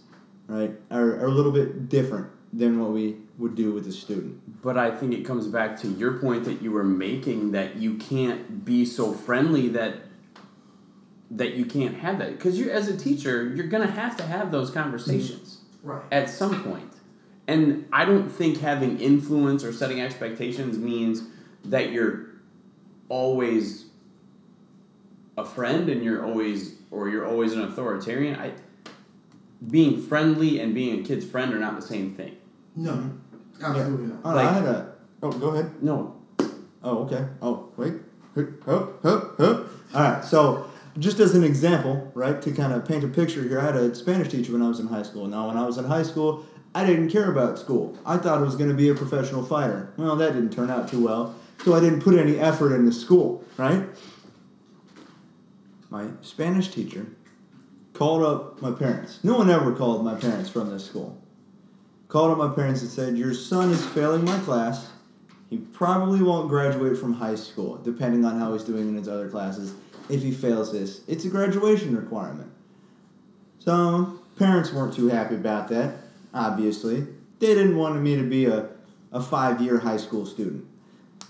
[0.47, 4.61] right, are, are a little bit different than what we would do with a student.
[4.61, 7.95] but i think it comes back to your point that you were making that you
[7.95, 9.95] can't be so friendly that
[11.29, 14.23] that you can't have that because you as a teacher you're going to have to
[14.23, 15.89] have those conversations mm-hmm.
[15.89, 16.03] Right.
[16.11, 16.93] at some point
[17.47, 21.23] and i don't think having influence or setting expectations means
[21.65, 22.27] that you're
[23.09, 23.85] always
[25.37, 28.51] a friend and you're always or you're always an authoritarian i
[29.69, 32.35] being friendly and being a kid's friend are not the same thing
[32.75, 33.11] No,
[33.61, 34.19] absolutely not.
[34.23, 34.93] Oh, Like- I had a.
[35.23, 35.71] Oh, go ahead.
[35.81, 36.15] no
[36.85, 37.25] Oh, okay.
[37.41, 37.93] Oh, wait.
[38.37, 39.69] Oh, oh, oh.
[39.95, 40.23] All right.
[40.23, 40.67] So,
[40.99, 43.95] just as an example, right, to kind of paint a picture here, I had a
[43.95, 45.25] Spanish teacher when I was in high school.
[45.25, 47.97] Now, when I was in high school, I didn't care about school.
[48.05, 49.91] I thought I was going to be a professional fighter.
[49.97, 53.43] Well, that didn't turn out too well, so I didn't put any effort into school,
[53.57, 53.83] right?
[55.89, 57.07] My Spanish teacher
[57.95, 59.19] called up my parents.
[59.23, 61.19] No one ever called my parents from this school.
[62.07, 64.89] Called up my parents and said, Your son is failing my class.
[65.49, 69.29] He probably won't graduate from high school, depending on how he's doing in his other
[69.29, 69.73] classes.
[70.09, 72.51] If he fails this, it's a graduation requirement.
[73.59, 75.95] So, parents weren't too happy about that,
[76.33, 77.07] obviously.
[77.39, 78.69] They didn't want me to be a,
[79.11, 80.67] a five year high school student.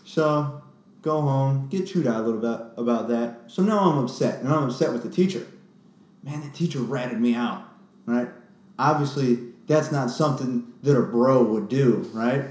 [0.04, 0.62] So,
[1.02, 3.44] go home, get chewed out a little bit about that.
[3.48, 5.46] So now I'm upset, and I'm upset with the teacher.
[6.26, 7.64] Man, the teacher ratted me out,
[8.08, 8.30] right?
[8.80, 12.46] Obviously, that's not something that a bro would do, right?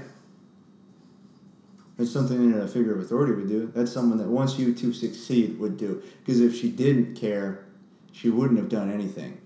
[1.97, 3.71] It's something that a figure of authority would do.
[3.75, 6.01] That's someone that wants you to succeed would do.
[6.19, 7.65] Because if she didn't care,
[8.11, 9.41] she wouldn't have done anything.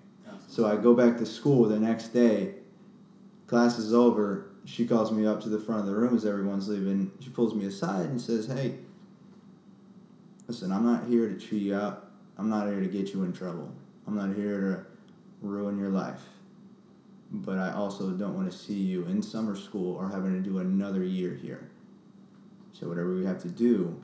[0.47, 2.55] So I go back to school the next day.
[3.45, 4.49] Class is over.
[4.65, 7.11] She calls me up to the front of the room as everyone's leaving.
[7.19, 8.75] She pulls me aside and says, Hey,
[10.47, 12.11] listen, I'm not here to chew you out.
[12.37, 13.71] I'm not here to get you in trouble.
[14.09, 16.21] I'm not here to ruin your life.
[17.31, 20.57] But I also don't want to see you in summer school or having to do
[20.57, 21.69] another year here.
[22.73, 24.01] So whatever we have to do,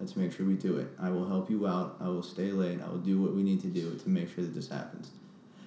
[0.00, 0.88] let's make sure we do it.
[1.00, 1.96] I will help you out.
[2.00, 2.80] I will stay late.
[2.82, 5.10] I will do what we need to do to make sure that this happens.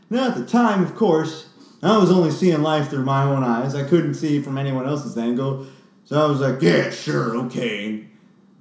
[0.10, 1.48] Now at the time, of course,
[1.82, 3.76] I was only seeing life through my own eyes.
[3.76, 5.68] I couldn't see from anyone else's angle.
[6.04, 8.08] So I was like, yeah, sure, okay.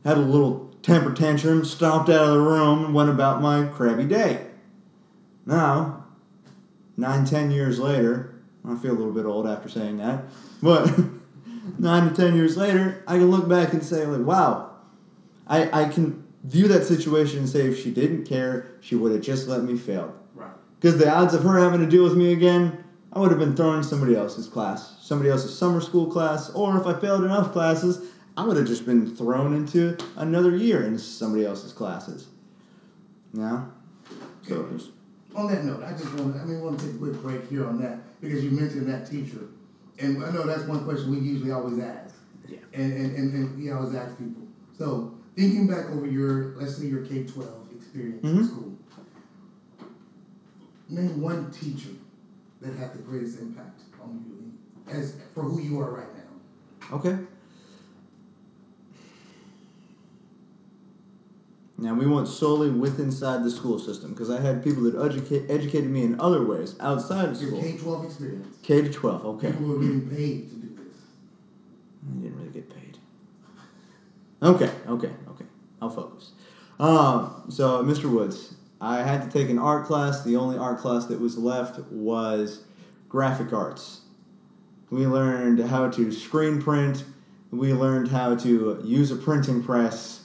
[0.05, 4.05] Had a little temper tantrum, stomped out of the room, and went about my crabby
[4.05, 4.47] day.
[5.47, 6.05] Now,
[6.97, 10.25] nine, ten years later, I feel a little bit old after saying that,
[10.63, 10.93] but
[11.79, 14.71] nine to ten years later, I can look back and say, like, wow,
[15.47, 19.21] I, I can view that situation and say if she didn't care, she would have
[19.21, 20.15] just let me fail.
[20.35, 20.51] Right.
[20.81, 23.55] Because the odds of her having to deal with me again, I would have been
[23.55, 27.53] thrown in somebody else's class, somebody else's summer school class, or if I failed enough
[27.53, 32.29] classes, I would have just been thrown into another year in somebody else's classes.
[33.35, 33.67] Yeah?
[34.49, 34.81] So
[35.35, 37.49] On that note, I just want to, I mean, want to take a quick break
[37.49, 39.49] here on that because you mentioned that teacher.
[39.99, 42.15] And I know that's one question we usually always ask.
[42.49, 42.59] Yeah.
[42.75, 44.43] And, and, and, and we always ask people.
[44.77, 48.47] So thinking back over your, let's say your K twelve experience in Mhm.
[48.47, 48.73] school,
[50.89, 51.91] name one teacher
[52.61, 56.97] that had the greatest impact on you as for who you are right now.
[56.97, 57.17] Okay.
[61.83, 65.51] Now we went solely with inside the school system because I had people that educate,
[65.51, 67.61] educated me in other ways outside of Your school.
[67.61, 68.57] K twelve experience.
[68.63, 69.27] K to twelve.
[69.27, 69.51] Okay.
[69.51, 70.97] People who are getting paid to do this.
[72.09, 72.99] I didn't really get paid.
[74.43, 75.45] Okay, okay, okay.
[75.81, 76.33] I'll focus.
[76.79, 78.11] Um, so, Mr.
[78.11, 80.23] Woods, I had to take an art class.
[80.23, 82.63] The only art class that was left was
[83.09, 84.03] graphic arts.
[84.91, 87.05] We learned how to screen print.
[87.51, 90.22] We learned how to use a printing press.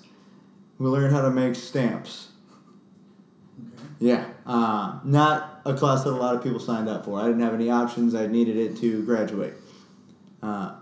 [0.79, 2.29] We learned how to make stamps.
[3.59, 3.87] Okay.
[3.99, 7.19] Yeah, uh, not a class that a lot of people signed up for.
[7.19, 8.13] I didn't have any options.
[8.13, 9.55] I needed it to graduate.
[10.41, 10.75] Uh,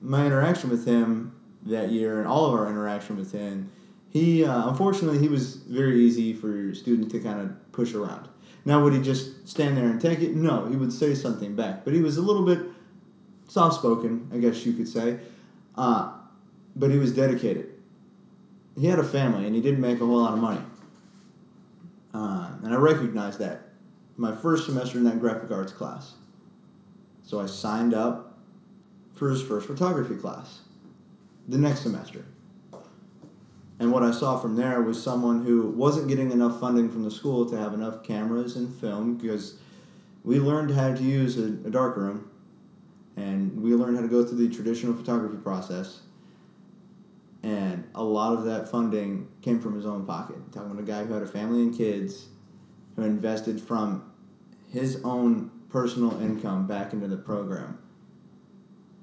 [0.00, 1.34] my interaction with him
[1.66, 3.70] that year, and all of our interaction with him,
[4.10, 8.28] he uh, unfortunately he was very easy for students to kind of push around.
[8.64, 10.34] Now would he just stand there and take it?
[10.34, 12.60] No, he would say something back, but he was a little bit
[13.48, 15.18] soft spoken, I guess you could say.
[15.76, 16.12] Uh,
[16.76, 17.70] but he was dedicated.
[18.78, 20.60] He had a family, and he didn't make a whole lot of money.
[22.14, 23.68] Uh, and I recognized that
[24.16, 26.14] my first semester in that graphic arts class.
[27.22, 28.38] So I signed up
[29.14, 30.60] for his first photography class
[31.46, 32.24] the next semester.
[33.80, 37.10] And what I saw from there was someone who wasn't getting enough funding from the
[37.10, 39.58] school to have enough cameras and film because
[40.24, 42.28] we learned how to use a, a darkroom
[43.16, 46.00] and we learned how to go through the traditional photography process.
[47.42, 50.36] And a lot of that funding came from his own pocket.
[50.52, 52.28] talking about a guy who had a family and kids
[52.96, 54.10] who invested from
[54.72, 57.78] his own personal income back into the program.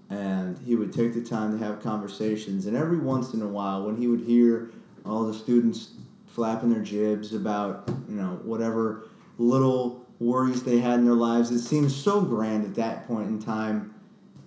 [0.10, 2.66] And he would take the time to have conversations.
[2.66, 4.72] And every once in a while, when he would hear
[5.06, 5.92] all the students
[6.28, 11.60] flapping their jibs about, you know, whatever little worries they had in their lives, it
[11.60, 13.94] seemed so grand at that point in time,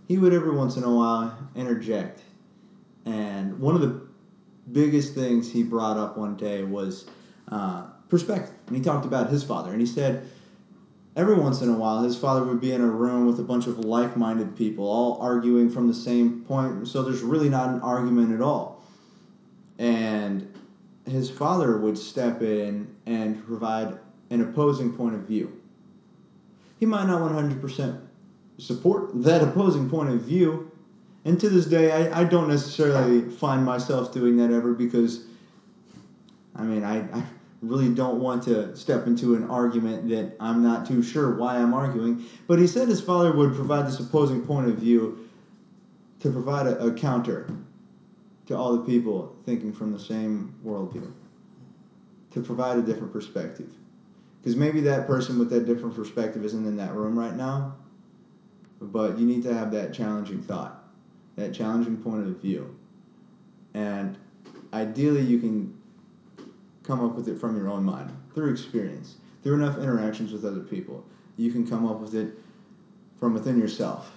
[0.06, 2.22] he would every once in a while interject.
[3.08, 4.02] And one of the
[4.70, 7.06] biggest things he brought up one day was
[7.50, 8.54] uh, perspective.
[8.66, 9.70] And he talked about his father.
[9.70, 10.28] And he said,
[11.16, 13.66] every once in a while, his father would be in a room with a bunch
[13.66, 16.86] of like minded people, all arguing from the same point.
[16.86, 18.84] So there's really not an argument at all.
[19.78, 20.52] And
[21.06, 25.58] his father would step in and provide an opposing point of view.
[26.78, 28.00] He might not 100%
[28.58, 30.70] support that opposing point of view.
[31.28, 35.26] And to this day, I, I don't necessarily find myself doing that ever because,
[36.56, 37.22] I mean, I, I
[37.60, 41.74] really don't want to step into an argument that I'm not too sure why I'm
[41.74, 42.24] arguing.
[42.46, 45.28] But he said his father would provide this opposing point of view
[46.20, 47.46] to provide a, a counter
[48.46, 51.12] to all the people thinking from the same worldview,
[52.30, 53.74] to provide a different perspective.
[54.40, 57.76] Because maybe that person with that different perspective isn't in that room right now,
[58.80, 60.77] but you need to have that challenging thought,
[61.38, 62.76] that challenging point of view.
[63.72, 64.18] And
[64.72, 65.78] ideally, you can
[66.82, 70.60] come up with it from your own mind, through experience, through enough interactions with other
[70.60, 71.04] people.
[71.36, 72.34] You can come up with it
[73.20, 74.12] from within yourself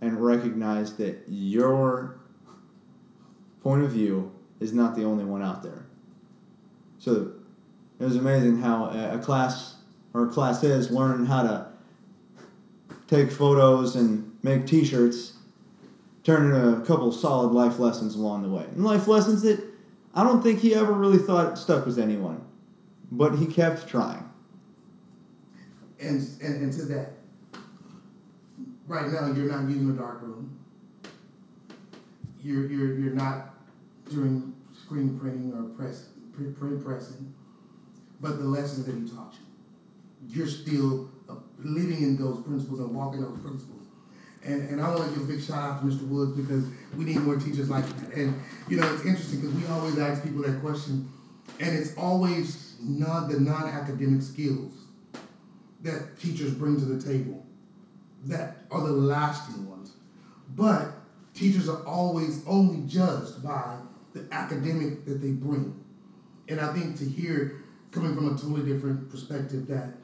[0.00, 2.20] and recognize that your
[3.62, 5.86] point of view is not the only one out there.
[6.98, 7.32] So
[7.98, 9.76] it was amazing how a class
[10.14, 11.66] or a class is learning how to
[13.08, 15.41] take photos and make t-shirts turned
[16.26, 18.64] into a couple solid life lessons along the way.
[18.64, 19.62] And life lessons that
[20.14, 22.44] I don't think he ever really thought stuck with anyone.
[23.10, 24.28] But he kept trying.
[26.00, 27.10] And, and, and to that,
[28.86, 30.58] right now you're not using a dark room.
[32.42, 33.54] You're, you're, you're not
[34.10, 37.32] doing screen printing or press print, print pressing,
[38.20, 42.94] but the lessons that he taught you, you're still uh, living in those principles and
[42.94, 43.81] walking those principles.
[44.44, 46.06] And, and I want to give a big shout out to Mr.
[46.08, 46.64] Woods because
[46.96, 48.14] we need more teachers like that.
[48.14, 51.08] And you know, it's interesting because we always ask people that question,
[51.60, 54.74] and it's always not the non-academic skills
[55.82, 57.44] that teachers bring to the table
[58.24, 59.92] that are the lasting ones.
[60.54, 60.92] But
[61.34, 63.76] teachers are always only judged by
[64.12, 65.78] the academic that they bring.
[66.48, 69.94] And I think to hear coming from a totally different perspective that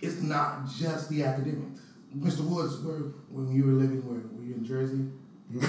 [0.00, 1.73] it's not just the academics.
[2.18, 2.40] Mr.
[2.42, 2.96] Woods, where
[3.30, 5.04] when you were living, where were you in Jersey?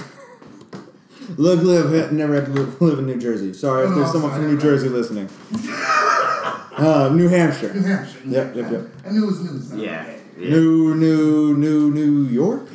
[1.36, 3.52] Look, live, never have to live, live in New Jersey.
[3.52, 4.60] Sorry if there's no, someone sorry, from New no.
[4.60, 5.28] Jersey listening.
[6.78, 7.72] Uh, New Hampshire.
[7.72, 8.18] New Hampshire.
[8.26, 8.82] Yep, yep, yep.
[9.06, 9.50] I knew it was new.
[9.52, 9.72] news.
[9.76, 10.06] Yeah.
[10.38, 10.50] Yeah.
[10.50, 12.68] New, new, new, New York?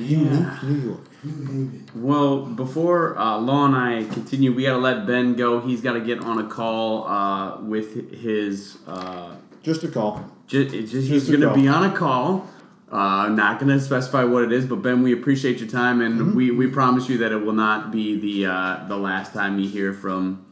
[0.00, 1.00] Unique New York.
[1.22, 1.86] New Haven.
[1.94, 5.60] Well, before uh, Law and I continue, we got to let Ben go.
[5.60, 8.78] He's got to get on a call uh, with his.
[8.88, 10.28] Uh, Just a call.
[10.48, 11.56] ju- it's just, Just he's a going to call.
[11.56, 12.48] be on a call.
[12.90, 16.20] Uh, not going to specify what it is, but Ben, we appreciate your time, and
[16.20, 16.34] Mm-hmm.
[16.36, 19.68] we, we promise you that it will not be the uh, the last time you
[19.68, 20.44] hear from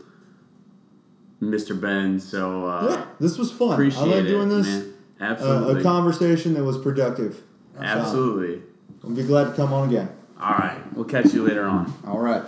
[1.43, 1.79] Mr.
[1.81, 2.21] Ben.
[2.21, 3.73] So uh, yeah, this was fun.
[3.73, 4.67] appreciate I like it, doing this.
[4.67, 4.95] man.
[5.21, 7.43] Uh, Absolutely, a conversation that was productive.
[7.77, 8.63] absolutely.
[9.03, 10.09] I'll be glad to come on again.
[10.41, 11.93] All right, we'll catch you later on.
[12.07, 12.43] All right.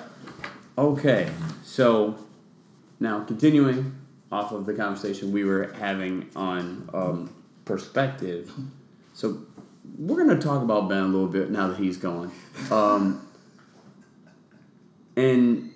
[0.79, 1.29] Okay,
[1.65, 2.17] so
[3.01, 3.93] now continuing
[4.31, 7.35] off of the conversation we were having on um,
[7.65, 8.53] perspective,
[9.15, 9.39] so
[9.99, 12.33] we're going to talk about Ben a little bit now that he's gone.
[12.71, 13.27] Um,
[15.17, 15.71] and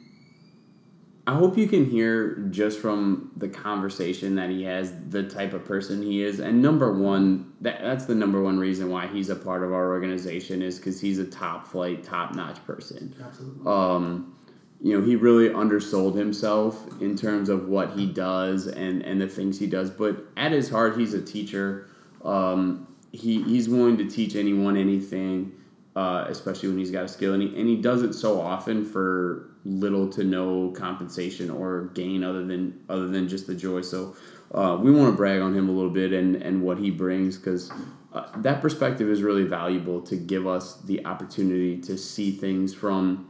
[1.27, 5.65] I hope you can hear just from the conversation that he has the type of
[5.65, 6.39] person he is.
[6.41, 9.91] And number one, that, that's the number one reason why he's a part of our
[9.91, 13.67] organization is because he's a top flight, top notch person Absolutely.
[13.67, 14.37] um,
[14.83, 19.27] you know, he really undersold himself in terms of what he does and, and the
[19.27, 19.89] things he does.
[19.89, 21.89] But at his heart, he's a teacher.
[22.23, 25.53] Um, he, he's willing to teach anyone anything,
[25.97, 27.33] uh, especially when he's got a skill.
[27.35, 32.23] And he, and he does it so often for little to no compensation or gain
[32.23, 33.81] other than other than just the joy.
[33.81, 34.15] So
[34.53, 37.37] uh, we want to brag on him a little bit and, and what he brings
[37.39, 37.73] because
[38.13, 43.29] uh, that perspective is really valuable to give us the opportunity to see things from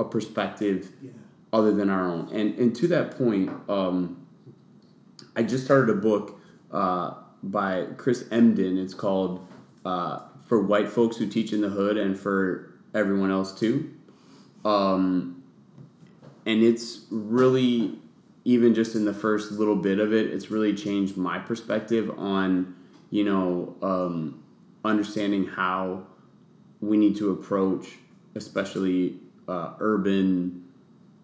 [0.00, 1.10] a perspective Yeah.
[1.52, 2.28] other than our own.
[2.32, 4.26] And and to that point, um,
[5.36, 6.40] I just started a book
[6.72, 7.14] uh,
[7.50, 8.82] by Chris Emdin.
[8.82, 9.46] It's called
[9.84, 13.92] uh, "For White Folks Who Teach in the Hood and for Everyone Else Too,"
[14.64, 15.42] um,
[16.46, 17.98] and it's really
[18.44, 22.74] even just in the first little bit of it, it's really changed my perspective on
[23.10, 24.42] you know um,
[24.84, 26.06] understanding how
[26.80, 27.96] we need to approach,
[28.34, 29.18] especially
[29.48, 30.64] uh, urban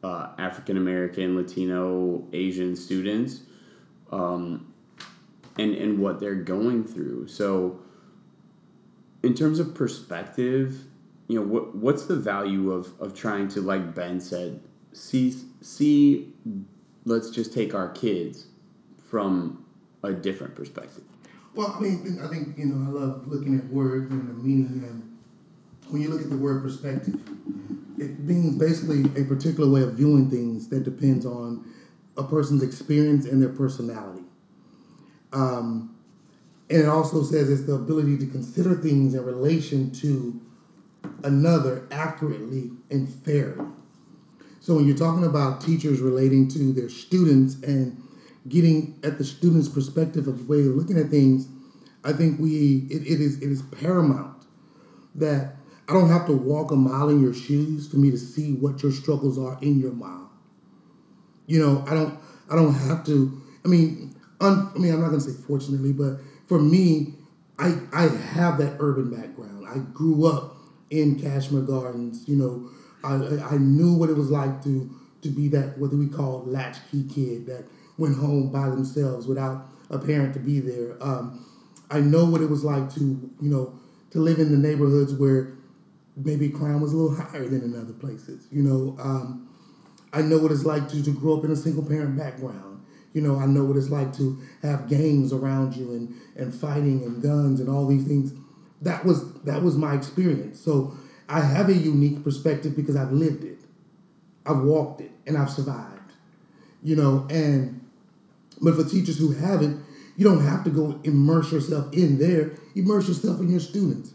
[0.03, 3.43] uh, African American, Latino, Asian students,
[4.11, 4.70] um,
[5.59, 7.29] and and what they're going through.
[7.29, 7.81] So,
[9.23, 10.85] in terms of perspective,
[11.29, 14.61] you know, what what's the value of of trying to, like Ben said,
[14.93, 16.33] see see,
[17.05, 18.47] let's just take our kids
[19.09, 19.65] from
[20.03, 21.05] a different perspective.
[21.55, 24.85] Well, I mean, I think you know, I love looking at words and the meaning,
[24.89, 25.19] and
[25.89, 27.21] when you look at the word perspective,
[27.99, 31.65] it means basically a particular way of viewing things that depends on
[32.17, 34.23] a person's experience and their personality.
[35.33, 35.97] Um,
[36.69, 40.41] and it also says it's the ability to consider things in relation to
[41.25, 43.67] another accurately and fairly.
[44.61, 48.01] So when you're talking about teachers relating to their students and
[48.49, 51.49] getting at the student's perspective of the way of looking at things,
[52.05, 54.45] I think we it, it is it is paramount
[55.15, 55.57] that
[55.89, 58.83] I don't have to walk a mile in your shoes for me to see what
[58.83, 60.31] your struggles are in your mile.
[61.47, 62.19] You know, I don't
[62.51, 63.43] I don't have to.
[63.65, 67.15] I mean, un, I mean, I'm not gonna say fortunately, but for me,
[67.59, 69.67] I I have that urban background.
[69.69, 70.57] I grew up
[70.91, 72.29] in Kashmere Gardens.
[72.29, 72.71] You know,
[73.05, 74.91] I I knew what it was like to
[75.23, 77.65] to be that what do we call latchkey kid that
[77.99, 80.97] went home by themselves without a parent to be there.
[81.01, 81.45] Um,
[81.91, 83.75] I know what it was like to you know
[84.11, 85.53] to live in the neighborhoods where
[86.17, 88.47] maybe crime was a little higher than in other places.
[88.51, 89.49] You know, um,
[90.13, 92.70] I know what it's like to, to grow up in a single parent background.
[93.13, 97.03] You know, I know what it's like to have gangs around you and, and fighting
[97.03, 98.33] and guns and all these things.
[98.83, 100.61] That was that was my experience.
[100.61, 100.95] So
[101.29, 103.59] I have a unique perspective because I've lived it.
[104.47, 106.13] I've walked it and I've survived.
[106.83, 107.81] You know, and
[108.61, 109.85] but for teachers who haven't,
[110.17, 112.53] you don't have to go immerse yourself in there.
[112.75, 114.13] Immerse yourself in your students.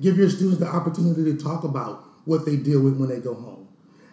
[0.00, 3.34] Give your students the opportunity to talk about what they deal with when they go
[3.34, 3.66] home.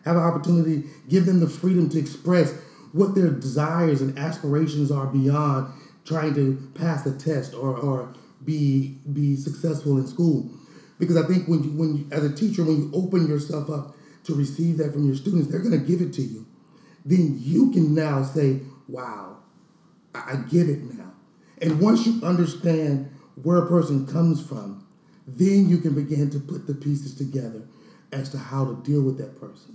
[0.05, 2.53] Have an opportunity, give them the freedom to express
[2.95, 5.69] what their desires and aspirations are beyond
[6.05, 8.13] trying to pass a test or, or
[8.45, 10.49] be be successful in school.
[10.97, 13.95] Because I think when you when you, as a teacher, when you open yourself up
[14.23, 16.45] to receive that from your students, they're gonna give it to you.
[17.03, 19.39] Then you can now say, Wow,
[20.13, 21.11] I, I get it now.
[21.61, 23.11] And once you understand
[23.43, 24.87] where a person comes from,
[25.27, 27.63] then you can begin to put the pieces together
[28.13, 29.74] as to how to deal with that person.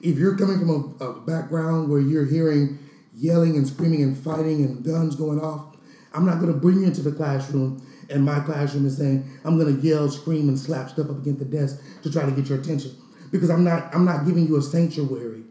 [0.00, 2.78] If you're coming from a, a background where you're hearing
[3.14, 5.76] yelling and screaming and fighting and guns going off,
[6.12, 9.58] I'm not going to bring you into the classroom and my classroom is saying I'm
[9.58, 12.48] going to yell, scream, and slap stuff up against the desk to try to get
[12.48, 12.96] your attention
[13.30, 15.44] because I'm not I'm not giving you a sanctuary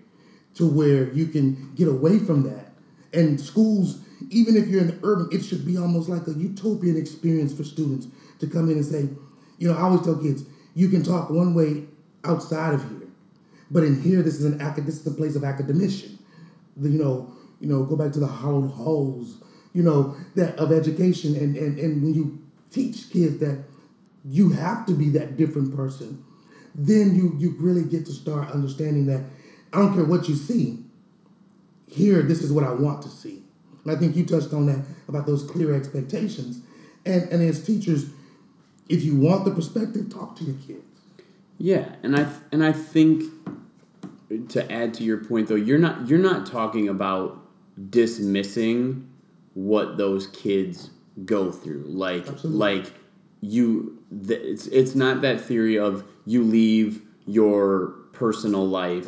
[0.56, 2.72] to where you can get away from that.
[3.14, 6.98] And schools, even if you're in the urban, it should be almost like a utopian
[6.98, 8.08] experience for students
[8.40, 9.08] to come in and say,
[9.60, 10.44] you know, I always tell kids,
[10.74, 11.84] you can talk one way
[12.24, 12.97] outside of here.
[13.70, 16.18] But in here, this is an this is a place of academician.
[16.78, 19.44] The, you know, you know, go back to the hollowed holes,
[19.74, 22.40] you know, that of education, and and and when you
[22.72, 23.64] teach kids that
[24.26, 26.24] you have to be that different person,
[26.76, 29.24] then you you really get to start understanding that
[29.74, 30.84] I don't care what you see.
[31.90, 33.44] Here, this is what I want to see.
[33.84, 36.62] And I think you touched on that about those clear expectations.
[37.06, 38.10] And and as teachers,
[38.88, 40.87] if you want the perspective, talk to your kids.
[41.58, 43.24] Yeah, and I and I think
[44.50, 47.40] to add to your point though, you're not you're not talking about
[47.90, 49.10] dismissing
[49.54, 50.92] what those kids
[51.26, 51.86] go through.
[51.88, 52.60] Like Absolutely.
[52.60, 52.94] like
[53.42, 59.08] you th- it's it's not that theory of you leave your personal life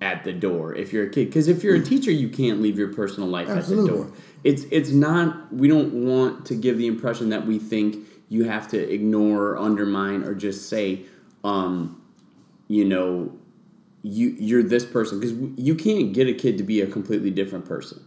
[0.00, 2.78] at the door if you're a kid because if you're a teacher you can't leave
[2.78, 3.90] your personal life Absolutely.
[3.90, 4.12] at the door
[4.44, 8.68] it's it's not we don't want to give the impression that we think you have
[8.68, 11.00] to ignore undermine or just say
[11.44, 12.00] um
[12.68, 13.32] you know
[14.02, 17.64] you you're this person because you can't get a kid to be a completely different
[17.64, 18.02] person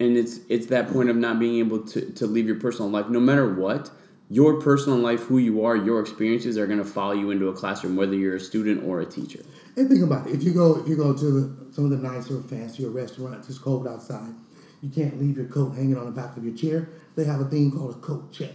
[0.00, 3.08] and it's it's that point of not being able to to leave your personal life
[3.08, 3.90] no matter what
[4.30, 7.52] your personal life who you are your experiences are going to follow you into a
[7.52, 9.40] classroom whether you're a student or a teacher
[9.76, 10.34] And think about it.
[10.34, 13.58] If you go, if you go to the, some of the nicer, fancier restaurants, it's
[13.58, 14.32] cold outside.
[14.82, 16.90] You can't leave your coat hanging on the back of your chair.
[17.16, 18.54] They have a thing called a coat check.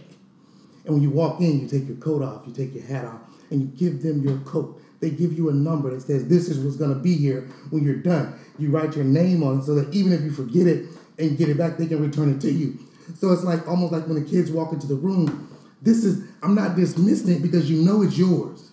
[0.84, 3.20] And when you walk in, you take your coat off, you take your hat off,
[3.50, 4.80] and you give them your coat.
[5.00, 7.84] They give you a number that says this is what's going to be here when
[7.84, 8.38] you're done.
[8.58, 10.86] You write your name on it so that even if you forget it
[11.18, 12.78] and get it back, they can return it to you.
[13.16, 15.46] So it's like almost like when the kids walk into the room.
[15.82, 18.72] This is I'm not dismissing it because you know it's yours.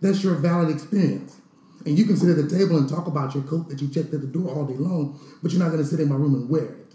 [0.00, 1.36] That's your valid experience.
[1.84, 4.12] And you can sit at the table and talk about your coat that you checked
[4.12, 6.34] at the door all day long, but you're not going to sit in my room
[6.34, 6.94] and wear it.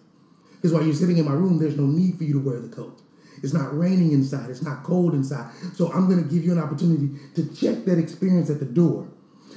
[0.56, 2.70] Because while you're sitting in my room, there's no need for you to wear the
[2.70, 3.02] coat.
[3.42, 5.52] It's not raining inside, it's not cold inside.
[5.74, 9.08] So I'm going to give you an opportunity to check that experience at the door.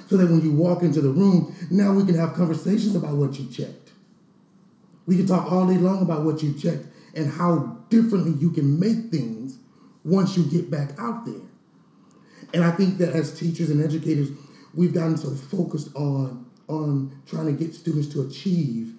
[0.09, 3.39] So that when you walk into the room, now we can have conversations about what
[3.39, 3.91] you checked.
[5.07, 8.79] We can talk all day long about what you checked and how differently you can
[8.79, 9.59] make things
[10.05, 11.43] once you get back out there.
[12.55, 14.31] And I think that as teachers and educators,
[14.74, 18.95] we've gotten so focused on on trying to get students to achieve,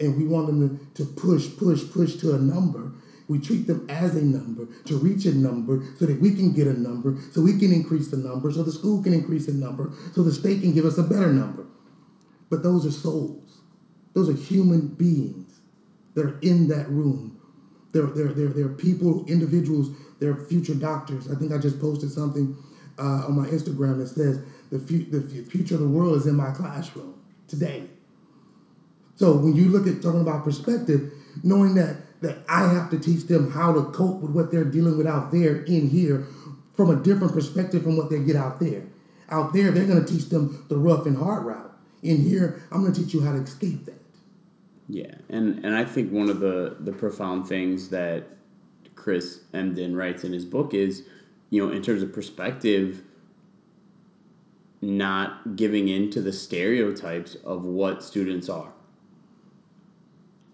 [0.00, 2.92] and we want them to, to push, push, push to a number.
[3.28, 6.68] We treat them as a number to reach a number so that we can get
[6.68, 9.92] a number, so we can increase the number, so the school can increase the number,
[10.14, 11.66] so the state can give us a better number.
[12.50, 13.58] But those are souls.
[14.14, 15.60] Those are human beings
[16.14, 17.40] that are in that room.
[17.92, 21.30] They're, they're, they're, they're people, individuals, they're future doctors.
[21.30, 22.56] I think I just posted something
[22.98, 25.20] uh, on my Instagram that says the, fu- the
[25.50, 27.88] future of the world is in my classroom today.
[29.16, 31.12] So when you look at talking about perspective,
[31.42, 34.96] knowing that that I have to teach them how to cope with what they're dealing
[34.96, 36.26] with out there in here
[36.74, 38.84] from a different perspective from what they get out there.
[39.30, 41.72] Out there, they're going to teach them the rough and hard route.
[42.02, 44.00] In here, I'm going to teach you how to escape that.
[44.88, 48.28] Yeah, and and I think one of the the profound things that
[48.94, 51.02] Chris Emdin writes in his book is,
[51.50, 53.02] you know, in terms of perspective,
[54.80, 58.72] not giving in to the stereotypes of what students are.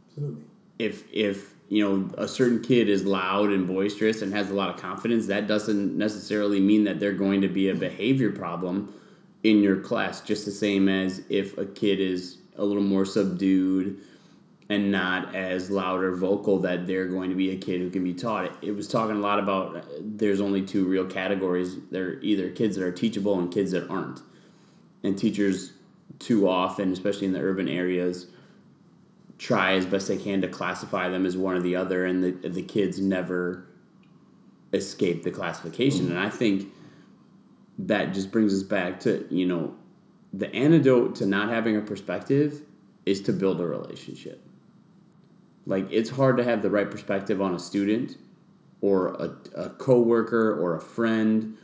[0.09, 0.45] Absolutely.
[0.83, 4.71] If if you know a certain kid is loud and boisterous and has a lot
[4.71, 8.95] of confidence, that doesn't necessarily mean that they're going to be a behavior problem
[9.43, 10.21] in your class.
[10.21, 14.01] Just the same as if a kid is a little more subdued
[14.69, 18.03] and not as loud or vocal that they're going to be a kid who can
[18.03, 18.57] be taught.
[18.63, 21.77] It, was talking a lot about uh, there's only two real categories.
[21.91, 24.21] They're either kids that are teachable and kids that aren't.
[25.03, 25.73] And teachers
[26.19, 28.29] too often, especially in the urban areas,
[29.43, 32.49] try as best they can to classify them as one or the other and the
[32.49, 33.67] the kids never
[34.73, 36.09] escape the classification.
[36.11, 36.69] And I think
[37.77, 39.75] that just brings us back to, you know,
[40.33, 42.63] the antidote to not having a perspective
[43.05, 44.41] is to build a relationship.
[45.67, 48.17] Like it's hard to have the right perspective on a student
[48.81, 51.59] or a, a coworker or a friend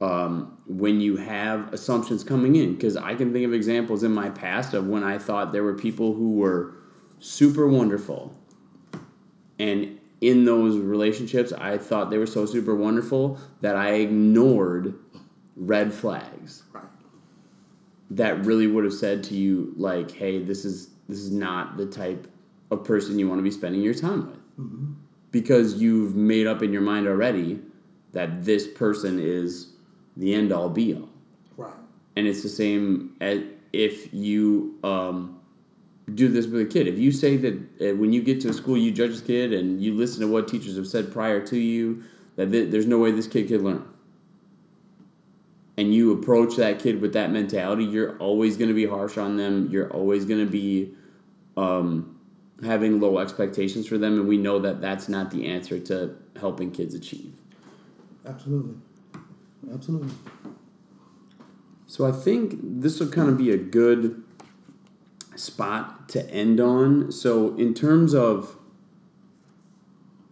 [0.00, 2.74] um, when you have assumptions coming in.
[2.74, 5.74] Because I can think of examples in my past of when I thought there were
[5.74, 6.74] people who were
[7.20, 8.34] super wonderful,
[9.58, 14.94] and in those relationships, I thought they were so super wonderful that I ignored
[15.56, 16.64] red flags.
[16.72, 16.84] Right.
[18.10, 21.86] that really would have said to you like hey this is this is not the
[21.86, 22.26] type
[22.70, 24.38] of person you want to be spending your time with.
[25.32, 27.60] Because you've made up in your mind already
[28.12, 29.72] that this person is
[30.16, 31.08] the end all be all.
[31.56, 31.72] Right.
[32.16, 33.42] and it's the same as
[33.72, 35.39] if you um,
[36.14, 38.52] do this with a kid if you say that uh, when you get to a
[38.52, 41.58] school you judge this kid and you listen to what teachers have said prior to
[41.58, 42.02] you
[42.36, 43.84] that th- there's no way this kid could learn
[45.80, 49.38] and you approach that kid with that mentality, you're always going to be harsh on
[49.38, 49.66] them.
[49.70, 50.92] You're always going to be
[51.56, 52.20] um,
[52.62, 56.70] having low expectations for them, and we know that that's not the answer to helping
[56.70, 57.32] kids achieve.
[58.26, 58.74] Absolutely.
[59.72, 60.10] Absolutely.
[61.86, 64.22] So I think this will kind of be a good
[65.36, 67.12] spot to end on.
[67.12, 68.56] So in terms of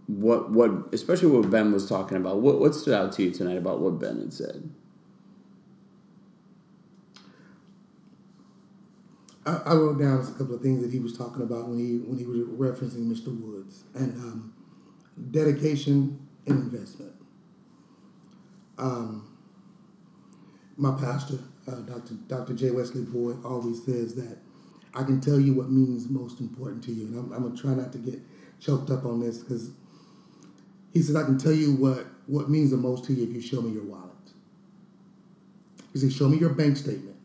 [0.06, 3.58] what what especially what Ben was talking about, what what stood out to you tonight
[3.58, 4.70] about what Ben had said?
[9.48, 11.98] I, I wrote down a couple of things that he was talking about when he
[11.98, 13.28] when he was referencing Mr.
[13.28, 14.52] Woods and um,
[15.30, 17.12] dedication and investment.
[18.76, 19.28] Um,
[20.76, 22.14] my pastor, uh, Dr.
[22.28, 22.54] Dr.
[22.54, 22.70] J.
[22.70, 24.38] Wesley Boyd, always says that
[24.98, 27.72] I can tell you what means most important to you, and I'm, I'm gonna try
[27.72, 28.20] not to get
[28.58, 29.70] choked up on this because
[30.92, 33.40] he says I can tell you what what means the most to you if you
[33.40, 34.10] show me your wallet.
[35.92, 37.16] He says, show me your bank statement,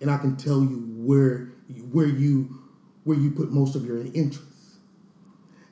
[0.00, 1.52] and I can tell you where
[1.92, 2.58] where you
[3.04, 4.46] where you put most of your interest.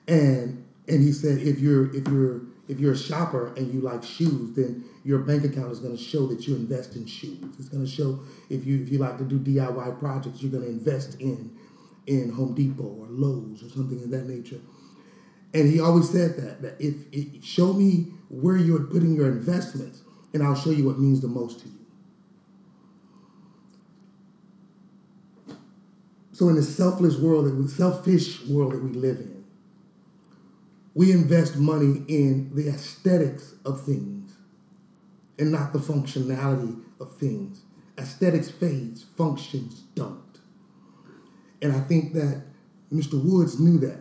[0.07, 4.05] And and he said if you're if you're if you're a shopper and you like
[4.05, 7.43] shoes, then your bank account is going to show that you invest in shoes.
[7.59, 10.65] It's going to show if you if you like to do DIY projects, you're going
[10.65, 11.51] to invest in
[12.07, 14.61] in Home Depot or Lowe's or something of that nature.
[15.55, 20.03] And he always said that that if, if show me where you're putting your investments,
[20.35, 21.75] and I'll show you what means the most to you.
[26.33, 29.38] So in the selfless world, the selfish world that we live in,
[30.99, 34.33] we invest money in the aesthetics of things
[35.39, 37.61] and not the functionality of things.
[37.97, 40.41] Aesthetics fades, functions don't.
[41.63, 42.43] And I think that
[42.93, 43.13] Mr.
[43.13, 44.01] Woods knew that.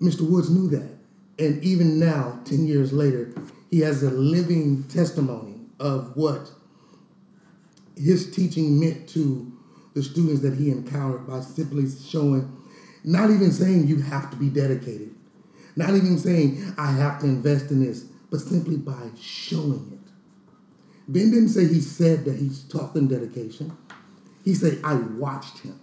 [0.00, 0.28] Mr.
[0.28, 0.98] Woods knew that.
[1.38, 3.32] And even now, 10 years later,
[3.70, 6.50] he has a living testimony of what
[7.96, 9.52] his teaching meant to
[9.94, 12.52] the students that he encountered by simply showing,
[13.06, 15.14] not even saying you have to be dedicated,
[15.76, 20.12] not even saying I have to invest in this, but simply by showing it.
[21.08, 23.76] Ben didn't say he said that he taught them dedication.
[24.44, 25.80] He said, I watched him.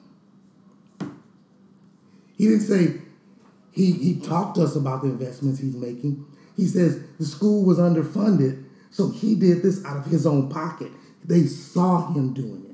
[2.37, 3.01] He didn't say
[3.71, 6.25] he, he talked to us about the investments he's making.
[6.57, 10.91] He says the school was underfunded, so he did this out of his own pocket.
[11.23, 12.72] They saw him doing it.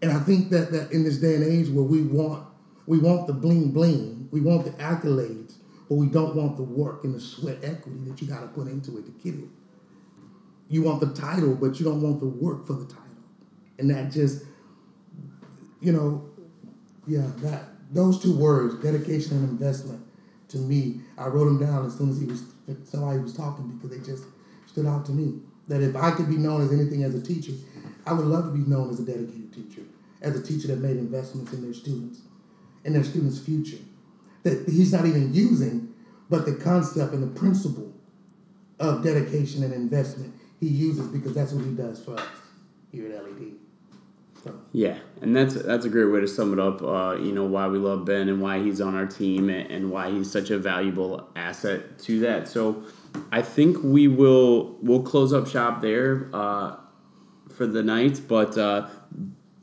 [0.00, 2.46] And I think that, that in this day and age where we want
[2.86, 5.56] we want the bling bling, we want the accolades,
[5.88, 8.66] but we don't want the work and the sweat equity that you got to put
[8.66, 9.48] into it to get it.
[10.70, 13.04] You want the title, but you don't want the work for the title.
[13.78, 14.44] And that just,
[15.80, 16.28] you know,
[17.06, 20.04] yeah, that those two words, dedication and investment,
[20.48, 22.42] to me, I wrote them down as soon as he was
[22.84, 24.24] somebody was talking because they just
[24.66, 25.40] stood out to me.
[25.68, 27.52] That if I could be known as anything as a teacher,
[28.06, 29.82] I would love to be known as a dedicated teacher,
[30.20, 32.22] as a teacher that made investments in their students,
[32.84, 33.78] in their students' future.
[34.42, 35.94] That he's not even using,
[36.30, 37.92] but the concept and the principle
[38.78, 42.26] of dedication and investment he uses because that's what he does for us
[42.90, 43.52] here at LED.
[44.42, 44.54] So.
[44.72, 46.80] Yeah, and that's that's a great way to sum it up.
[46.80, 49.90] Uh, you know why we love Ben and why he's on our team and, and
[49.90, 52.46] why he's such a valuable asset to that.
[52.46, 52.84] So
[53.32, 56.76] I think we will we'll close up shop there uh,
[57.50, 58.20] for the night.
[58.28, 58.88] But uh,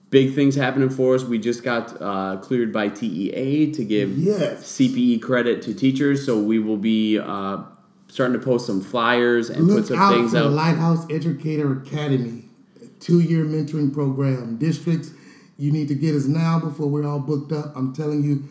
[0.09, 1.23] big things happening for us.
[1.23, 4.63] We just got uh, cleared by TEA to give Yes.
[4.77, 6.25] CPE credit to teachers.
[6.25, 7.63] So we will be uh,
[8.07, 10.51] starting to post some flyers and Look put some out things for out.
[10.51, 12.45] Lighthouse Educator Academy,
[12.99, 14.57] two-year mentoring program.
[14.57, 15.11] Districts,
[15.57, 17.75] you need to get us now before we're all booked up.
[17.75, 18.43] I'm telling you,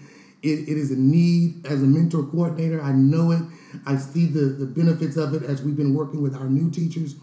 [0.43, 2.83] it, it is a need as a mentor coordinator.
[2.83, 3.43] I know it.
[3.87, 7.17] I see the, the benefits of it as we've been working with our new teachers.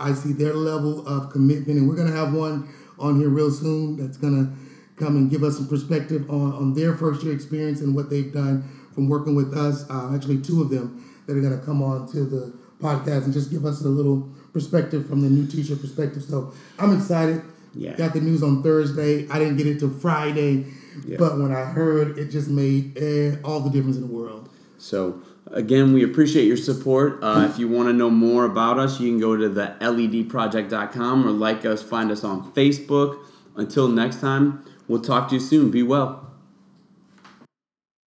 [0.00, 2.68] I see their level of commitment, and we're going to have one
[3.02, 4.52] on here real soon that's going to
[5.04, 8.32] come and give us some perspective on, on their first year experience and what they've
[8.32, 8.62] done
[8.94, 9.84] from working with us.
[9.90, 13.32] Uh, actually, two of them that are going to come on to the podcast and
[13.32, 16.22] just give us a little perspective from the new teacher perspective.
[16.22, 17.42] So I'm excited.
[17.74, 17.96] Yeah.
[17.96, 19.28] Got the news on Thursday.
[19.28, 20.66] I didn't get it till Friday,
[21.06, 21.16] Yeah.
[21.18, 24.48] but when I heard, it just made eh, all the difference in the world.
[24.78, 25.22] So
[25.52, 27.18] again, we appreciate your support.
[27.22, 31.26] Uh, if you want to know more about us, you can go to the ledproject.com
[31.26, 33.18] or like us, find us on Facebook.
[33.54, 35.70] Until next time, we'll talk to you soon.
[35.70, 36.31] Be well.